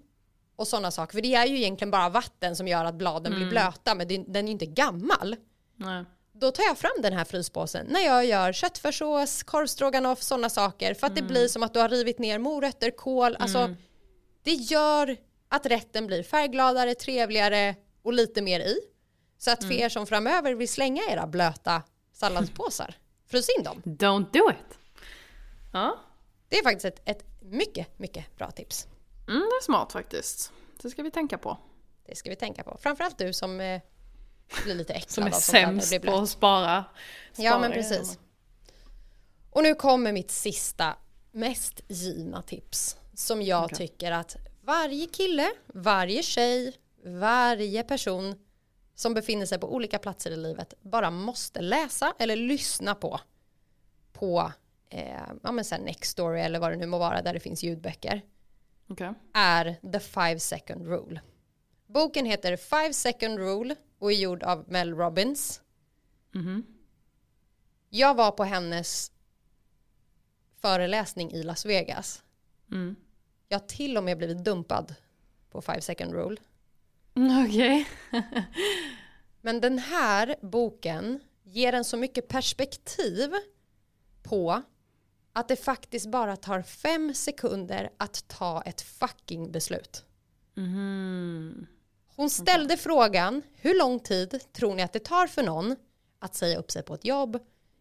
[0.56, 3.50] och sådana saker, för det är ju egentligen bara vatten som gör att bladen blir
[3.50, 5.36] blöta, men den är ju inte gammal.
[5.76, 6.06] Nej.
[6.32, 10.94] Då tar jag fram den här fryspåsen när jag gör köttfärssås, korvstroganoff, sådana saker.
[10.94, 13.36] För att det blir som att du har rivit ner morötter, kål.
[13.40, 13.76] Alltså,
[14.46, 15.18] det gör
[15.50, 18.80] att rätten blir färggladare, trevligare och lite mer i.
[19.38, 21.84] Så att för er som framöver vill slänga era blöta
[22.14, 22.96] salladspåsar,
[23.28, 23.82] frys in dem.
[23.86, 24.78] Don't do it.
[25.74, 26.00] Ja,
[26.50, 28.88] Det är faktiskt ett, ett mycket, mycket bra tips.
[29.28, 30.52] mm, det är smart faktiskt.
[30.82, 31.58] Det ska vi tänka på.
[32.06, 32.78] Det ska vi tänka på.
[32.82, 33.82] Framförallt du som eh,
[34.64, 36.86] blir lite äcklad Som är av där sämst på att spara.
[37.36, 37.90] Ja spara men grejer.
[37.90, 38.20] precis.
[39.52, 40.96] Och nu kommer mitt sista
[41.32, 43.78] mest givna tips som jag Okej.
[43.78, 48.36] tycker att varje kille, varje tjej, varje person
[48.96, 53.20] som befinner sig på olika platser i livet bara måste läsa eller lyssna på
[54.14, 54.52] på
[54.90, 58.22] eh, ja, men sen Nextory eller vad det nu må vara där det finns ljudböcker
[58.88, 59.14] Okej.
[59.34, 61.22] är The Five Second Rule.
[61.88, 65.62] Boken heter Five Second Rule och är gjord av Mel Robbins.
[67.90, 69.12] Jag var på hennes
[70.62, 72.24] föreläsning i Las Vegas.
[72.72, 72.96] Mm.
[73.48, 74.96] Jag har till och med blivit dumpad
[75.50, 76.38] på Five Second Rule.
[77.16, 77.88] Mm, Okej.
[79.42, 83.34] Men den här boken ger en så mycket perspektiv
[84.24, 84.62] på
[85.34, 90.06] att det faktiskt bara tar fem sekunder att ta ett fucking beslut.
[90.54, 91.68] Mhm.
[92.16, 95.76] Hon ställde frågan, hur lång tid tror ni att det tar för någon
[96.20, 97.40] att säga upp sig på ett jobb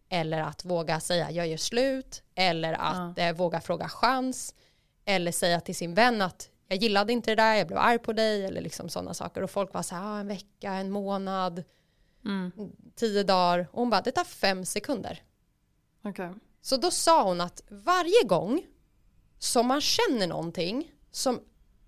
[0.09, 4.55] eller att våga säga jag gör slut eller att eh, våga fråga chans
[5.05, 8.13] eller säga till sin vän att jag gillade inte det där, jag blev arg på
[8.13, 11.63] dig eller liksom sådana saker och folk var så här, ah, en vecka, en månad,
[12.25, 12.51] Mm.
[12.95, 15.23] tio dagar och hon bara, det tar fem sekunder.
[16.03, 16.33] Okej.
[16.61, 18.65] Så då sa hon att varje gång
[19.39, 21.41] som man känner någonting som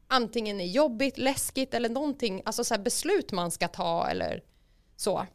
[0.08, 4.44] antingen är jobbigt, läskigt eller någonting, alltså så här beslut man ska ta eller
[4.96, 5.26] så,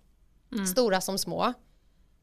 [0.70, 1.52] stora som små,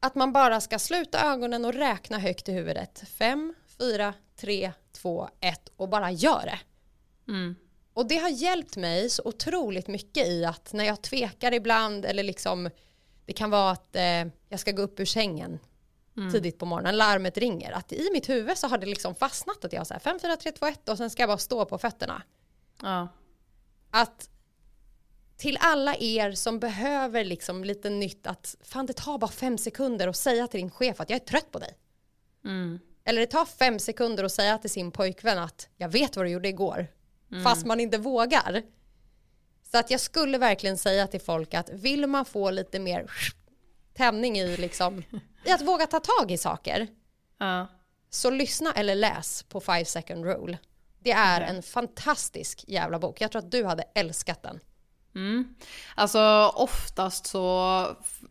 [0.00, 3.02] att man bara ska sluta ögonen och räkna högt i huvudet.
[3.08, 6.58] Fem, fyra, tre, två, ett och bara gör det.
[7.32, 7.56] Mm.
[7.94, 12.22] Och det har hjälpt mig så otroligt mycket i att när jag tvekar ibland eller
[12.22, 12.70] liksom
[13.26, 15.58] det kan vara att eh, jag ska gå upp ur sängen
[16.32, 19.72] tidigt på morgonen, larmet ringer, att i mitt huvud så har det liksom fastnat att
[19.72, 22.22] jag säger 5, 4, 3, 2, 1 och sen ska jag bara stå på fötterna.
[22.82, 23.08] Ja.
[23.90, 24.30] Att
[25.36, 30.08] till alla er som behöver liksom lite nytt att fan det tar bara fem sekunder
[30.08, 31.78] att säga till din chef att jag är trött på dig.
[32.44, 32.78] Mm.
[33.10, 36.30] Eller det tar fem sekunder att säga till sin pojkvän att jag vet vad du
[36.30, 36.86] gjorde igår.
[37.44, 38.62] Fast man inte vågar.
[39.70, 43.10] Så att jag skulle verkligen säga till folk att vill man få lite mer
[43.94, 45.02] tändning i, liksom,
[45.44, 46.88] i att våga ta tag i saker.
[47.38, 47.66] Ja.
[48.10, 50.58] Så lyssna eller läs på Five Second Rule.
[50.98, 53.20] Det är en fantastisk jävla bok.
[53.20, 54.60] Jag tror att du hade älskat den.
[55.14, 55.54] Mm.
[55.94, 57.86] Alltså oftast så,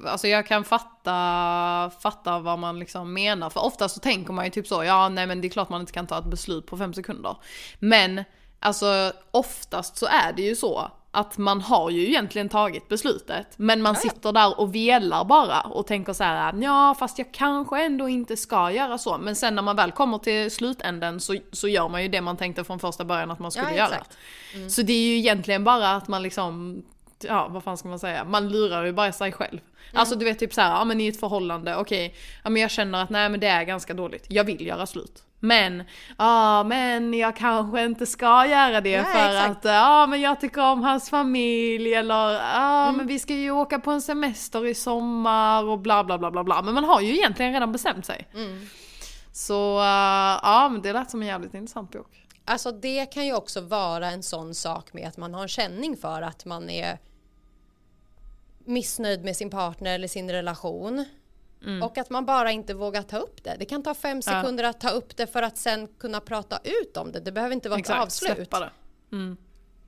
[0.06, 3.50] alltså jag kan fatta, fatta vad man liksom menar.
[3.50, 5.82] För oftast så tänker man ju typ så, ja nej men det är klart man
[5.82, 7.38] inte kan ta ett beslut på fem sekunder.
[7.80, 8.24] Men
[8.60, 13.48] alltså oftast så är det ju så att man har ju egentligen tagit beslutet.
[13.58, 17.84] Men man sitter där och velar bara och tänker så här, ja fast jag kanske
[17.86, 19.18] ändå inte ska göra så.
[19.18, 22.38] Men sen när man väl kommer till slutänden så, så gör man ju det man
[22.38, 23.88] tänkte från första början att man skulle Ja, göra.
[23.88, 24.18] exakt.
[24.70, 26.84] Så det är ju egentligen bara att man liksom,
[27.24, 29.60] ja vad fan ska man säga, man lurar ju bara sig själv.
[29.94, 32.72] Alltså du vet typ så här, ja men i ett förhållande, okej, ja men jag
[32.72, 35.24] känner att nej men det är ganska dåligt, jag vill göra slut.
[35.40, 35.84] Men,
[36.18, 39.66] ja men jag kanske inte ska göra det Nej, för exakt.
[39.66, 43.80] att, ja men jag tycker om hans familj eller, ja men vi ska ju åka
[43.80, 46.62] på en semester i sommar och bla bla bla bla bla.
[46.62, 48.28] Men man har ju egentligen redan bestämt sig.
[49.32, 49.86] Så, uh,
[50.44, 52.26] ja men det lät som en jävligt intressant bok.
[52.46, 55.98] Alltså det kan ju också vara en sån sak med att man har en känning
[55.98, 57.00] för att man är
[58.66, 61.06] missnöjd med sin partner eller sin relation.
[61.84, 63.56] Och att man bara inte vågar ta upp det.
[63.60, 64.32] Det kan ta fem Ja.
[64.32, 67.20] sekunder att ta upp det för att sen kunna prata ut om det.
[67.20, 68.52] Det behöver inte vara ett avslut.
[68.52, 69.36] det.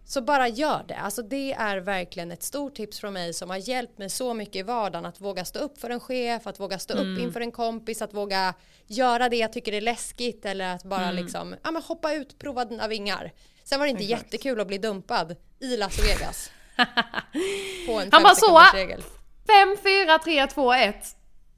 [0.06, 0.96] Så bara gör det.
[0.96, 4.56] Alltså det är verkligen ett stort tips från mig som har hjälpt mig så mycket
[4.56, 7.52] i vardagen att våga stå upp för en chef, att våga stå upp inför en
[7.52, 8.54] kompis, att våga
[8.88, 12.66] göra det jag tycker är läskigt eller att bara liksom ja, men hoppa ut, prova
[12.66, 13.32] dina vingar.
[13.64, 14.24] Sen var det inte Exakt.
[14.24, 16.52] jättekul att bli dumpad i Las Vegas.
[17.88, 18.72] På en Han bara, så, ah.
[18.74, 19.02] regel.
[19.48, 20.96] 5, 4, 3, 2, 1.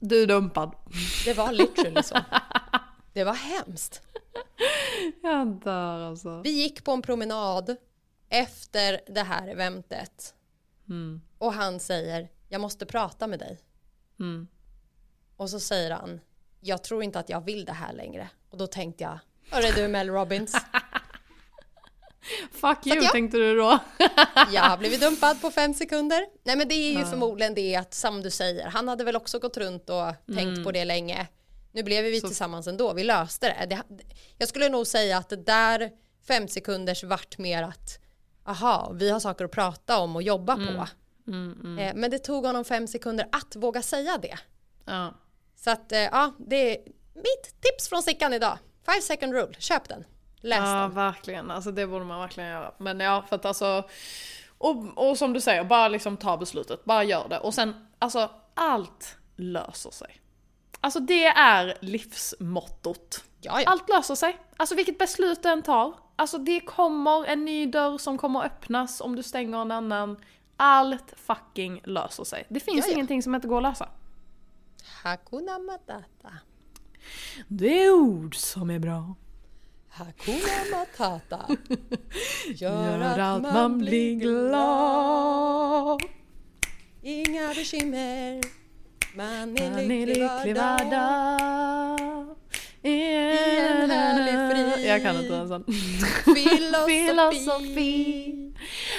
[0.06, 0.74] Du är dumpad.
[1.24, 2.18] Det var literally så.
[3.12, 4.02] Det var hemskt.
[5.22, 6.40] Jag dör alltså.
[6.40, 7.76] Vi gick på en promenad
[8.28, 10.34] efter det här eventet.
[10.88, 11.20] Mm.
[11.38, 13.58] Och han säger, jag måste prata med dig.
[14.20, 14.48] Mm.
[15.36, 16.20] Och så säger han,
[16.60, 18.28] jag tror inte att jag vill det här längre.
[18.50, 19.18] Och då tänkte jag,
[19.50, 20.56] hörru du Mel Robbins,
[22.52, 23.10] Fuck you ja.
[23.10, 23.78] tänkte du då.
[24.52, 26.26] jag har blivit dumpad på fem sekunder.
[26.44, 29.38] Nej men det är ju förmodligen det att, som du säger, han hade väl också
[29.38, 31.26] gått runt och tänkt på det länge.
[31.72, 33.66] Nu blev vi tillsammans ändå, vi löste det.
[33.66, 34.04] det.
[34.38, 35.90] Jag skulle nog säga att det där
[36.26, 37.98] fem sekunders vart mer att,
[38.46, 40.86] aha, vi har saker att prata om och jobba på.
[41.80, 44.38] Eh, Men det tog honom fem sekunder att våga säga det.
[44.84, 45.14] Ja.
[45.56, 46.78] Så att eh, ja, det är
[47.14, 48.58] mitt tips från Sickan idag.
[48.86, 50.04] Five second rule, köp den.
[50.44, 50.94] Läs Ja, den.
[50.94, 51.50] verkligen.
[51.50, 52.72] Alltså det borde man verkligen göra.
[52.78, 53.84] Men ja, för att alltså...
[54.58, 56.84] Och, och som du säger, bara liksom ta beslutet.
[56.84, 57.38] Bara gör det.
[57.38, 60.20] Och sen, alltså allt löser sig.
[60.80, 63.24] Alltså det är livsmottot.
[63.40, 63.70] Ja, ja.
[63.70, 64.38] Allt löser sig.
[64.56, 65.94] Alltså vilket beslut du än tar.
[66.16, 70.16] Alltså det kommer en ny dörr som kommer öppnas om du stänger en annan.
[70.56, 72.46] Allt fucking löser sig.
[72.48, 72.92] Det finns ja.
[72.92, 73.88] ingenting som inte går att lösa.
[75.04, 76.32] Hakuna Matata.
[77.48, 79.14] Det är ord som är bra.
[79.96, 81.46] Hakuna Matata.
[82.54, 86.02] Gör att man blir glad.
[87.02, 88.40] Inga bekymmer.
[89.16, 90.90] Man är Man är lycklig var dag.
[90.90, 92.36] dag.
[92.82, 94.90] en härlig frid.
[94.90, 95.64] Jag kan inte ens den.
[96.24, 97.06] Filosofi.
[97.06, 98.52] Filosofi.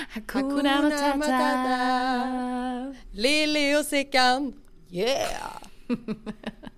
[0.10, 1.16] Hakuna Hakuna Matata.
[1.16, 2.96] Matata.
[3.12, 4.54] Lilly och Sickan.
[4.90, 5.52] Yeah!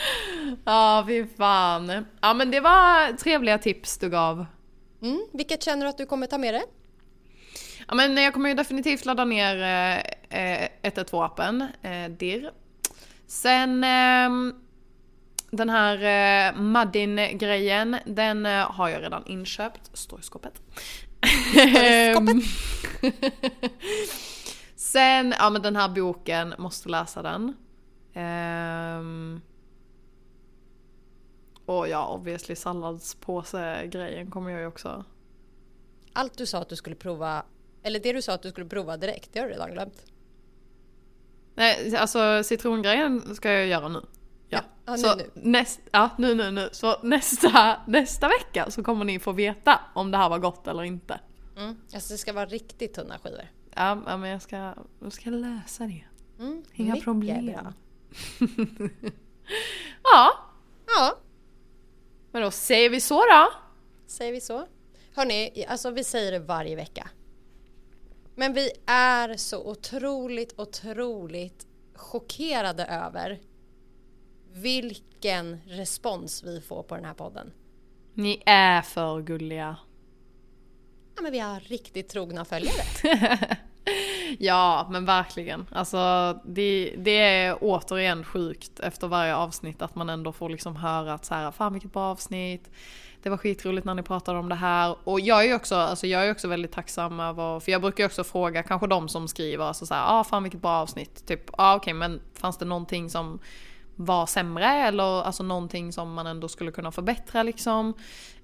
[0.64, 2.06] Ja, fy fan.
[2.20, 4.46] Ja, men det var trevliga tips du gav.
[5.02, 5.26] Mm.
[5.32, 6.62] Vilket känner du att du kommer ta med dig?
[7.88, 9.56] Ja, men jag kommer ju definitivt ladda ner
[10.28, 12.50] eh, 112-appen, eh, DIR.
[13.26, 14.54] Sen ehm,
[15.50, 19.90] den här eh, Muddin-grejen, den eh, har jag redan inköpt.
[19.92, 20.62] Står i skåpet.
[21.56, 22.36] i skåpet.
[24.76, 27.56] Sen, ja men den här boken, måste läsa den.
[28.14, 29.40] Ehm,
[31.66, 35.04] och ja, obviously salladspåse-grejen kommer jag ju också
[36.12, 37.44] Allt du sa att du skulle prova,
[37.82, 40.06] eller det du sa att du skulle prova direkt, det har du redan glömt.
[41.54, 44.00] Nej, alltså citrongrejen ska jag göra nu.
[44.48, 45.30] Ja, Ja, nu, så nu.
[45.34, 46.68] Näst, ja, nu, nu, nu.
[46.72, 50.82] Så nästa, nästa vecka så kommer ni få veta om det här var gott eller
[50.82, 51.20] inte.
[51.56, 51.76] Mm.
[51.94, 53.48] Alltså det ska vara riktigt tunna skivor.
[53.74, 56.04] Ja, ja, men jag ska, jag ska lösa det.
[56.38, 56.62] Mm.
[56.74, 57.50] Inga problem.
[60.02, 60.30] Ja,
[62.36, 63.52] men då säger vi så då.
[64.06, 64.66] säger vi så.
[65.14, 67.10] Hörni, alltså vi säger det varje vecka.
[68.34, 73.40] Men vi är så otroligt, otroligt chockerade över
[74.52, 77.52] vilken respons vi får på den här podden.
[78.14, 79.76] Ni är för gulliga.
[81.16, 83.56] Ja, men vi har riktigt trogna följare.
[84.38, 85.66] Ja, men verkligen.
[85.72, 91.14] Alltså, det, det är återigen sjukt efter varje avsnitt att man ändå får liksom höra
[91.14, 92.70] att så här, fan vilket bra avsnitt.
[93.22, 94.96] Det var skitroligt när ni pratade om det här.
[95.04, 98.04] Och jag är ju också, alltså jag är också väldigt tacksam över, för jag brukar
[98.04, 101.26] ju också fråga kanske de som skriver, alltså så här, ah fan vilket bra avsnitt.
[101.26, 103.38] Typ, ah okej men fanns det någonting som
[103.96, 107.94] var sämre eller alltså någonting som man ändå skulle kunna förbättra liksom.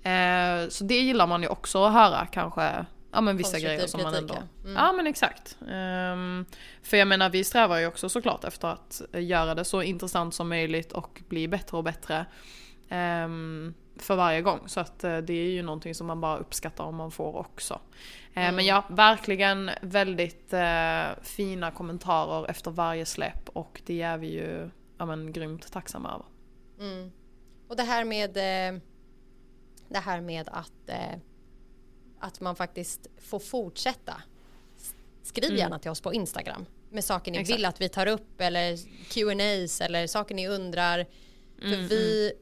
[0.03, 4.02] Eh, så det gillar man ju också att höra kanske, ja men vissa grejer som
[4.02, 4.34] man ändå...
[4.34, 4.68] ja.
[4.68, 4.76] Mm.
[4.76, 5.58] Ja men exakt.
[5.70, 6.44] Ehm,
[6.82, 10.48] för jag menar vi strävar ju också såklart efter att göra det så intressant som
[10.48, 12.26] möjligt och bli bättre och bättre.
[12.88, 14.68] ehm, för varje gång.
[14.68, 17.74] Så att eh, det är ju någonting som man bara uppskattar om man får också.
[18.34, 18.54] Eh, Mm.
[18.54, 24.70] Men ja, verkligen väldigt eh, fina kommentarer efter varje släpp och det är vi ju
[24.98, 26.24] ja, men, grymt tacksamma över.
[26.92, 27.12] Mm.
[27.68, 28.80] Och det här med eh,
[29.88, 31.18] det här med att eh,
[32.22, 34.22] att man faktiskt får fortsätta.
[35.22, 35.58] Skriv Mm.
[35.58, 37.58] gärna till oss på Instagram med saker ni Exakt.
[37.58, 38.76] vill att vi tar upp eller
[39.10, 41.06] Q&As eller saker ni undrar.
[41.58, 42.32] För Mm, vi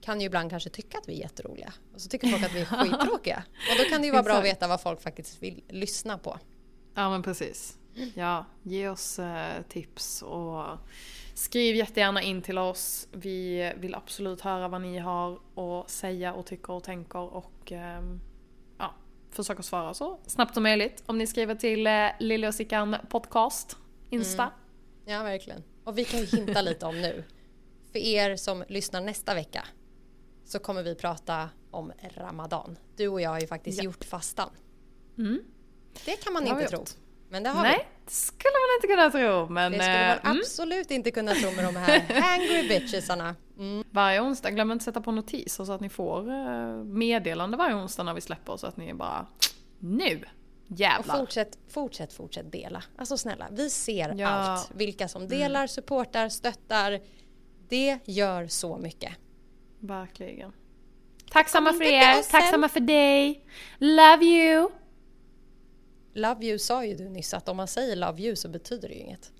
[0.00, 2.60] kan ju ibland kanske tycka att vi är jätteroliga och så tycker folk att vi
[2.60, 3.42] är skittråkiga.
[3.72, 6.38] Och då kan det ju vara bra att veta vad folk faktiskt vill lyssna på.
[6.94, 7.78] Ja men precis.
[8.14, 10.64] Ja, ge oss eh, tips och
[11.34, 13.08] skriv jättegärna in till oss.
[13.12, 18.20] Vi vill absolut höra vad ni har att säga och tycker och tänker och ehm,
[19.36, 21.02] försöka svara så snabbt som möjligt.
[21.06, 23.76] Om ni skriver till eh, Lille och Sickan podcast,
[24.10, 24.50] Insta.
[25.04, 25.62] Ja, verkligen.
[25.84, 27.24] Och vi kan ju hinta lite om nu.
[27.92, 29.64] För er som lyssnar nästa vecka
[30.44, 32.78] så kommer vi prata om Ramadan.
[32.96, 33.84] Du och jag har ju faktiskt Ja.
[33.84, 34.50] gjort fastan.
[35.18, 35.38] Mm.
[36.04, 36.78] Det kan man Det inte vi tro.
[36.78, 36.90] gjort.
[37.28, 37.68] Men det har vi.
[37.68, 39.48] Nej, det skulle man inte kunna tro.
[39.54, 43.34] Men Det skulle man mm, absolut inte kunna tro med de här hangry bitchesarna.
[43.90, 48.02] Varje onsdag, glöm inte sätta på notiser så att ni får eh, meddelande varje onsdag
[48.02, 49.26] när vi släpper så att ni bara
[49.78, 50.24] nu
[50.70, 51.18] Och jävlar.
[51.18, 52.82] fortsätt, fortsätt, fortsätt dela.
[52.96, 54.12] Alltså snälla, vi ser Ja.
[54.14, 54.24] Mm.
[54.28, 54.70] allt.
[54.74, 57.00] Vilka som delar, supportar, stöttar.
[57.68, 59.12] Det gör så mycket.
[59.80, 60.52] Verkligen.
[61.30, 63.44] Tacksamma för er, tacksamma för dig.
[63.78, 64.68] Love you.
[66.14, 68.94] Love you sa ju du nyss att om man säger love you så betyder det
[68.94, 69.32] ju inget.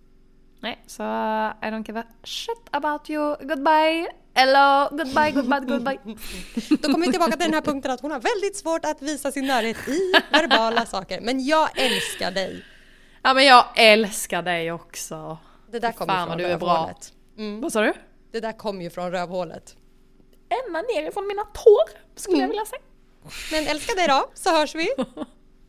[0.60, 3.36] Nej, så I don't give a shit about you.
[3.40, 4.06] Goodbye.
[4.34, 5.98] Hello, goodbye, goodbye, goodbye.
[6.82, 9.32] Då kommer vi tillbaka till den här punkten att hon har väldigt svårt att visa
[9.32, 11.20] sin närhet i verbala saker.
[11.20, 12.64] Men jag älskar dig.
[13.22, 15.38] ja men jag älskar dig också.
[15.70, 16.68] Det där kommer fan, från du är bra.
[16.74, 17.12] rövhålet.
[17.38, 17.92] Mm, Vad sa du?
[18.32, 19.76] det där kommer ju från rövhålet.
[20.66, 22.82] Ända nerifrån mina tår skulle jag vilja säga.
[23.52, 24.88] Men älskar dig då, så hörs vi.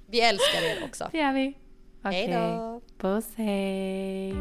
[0.10, 1.10] Vi älskar er också.
[1.12, 1.58] Det gör vi.
[2.14, 2.82] Hej då.
[2.98, 4.36] Puss hej.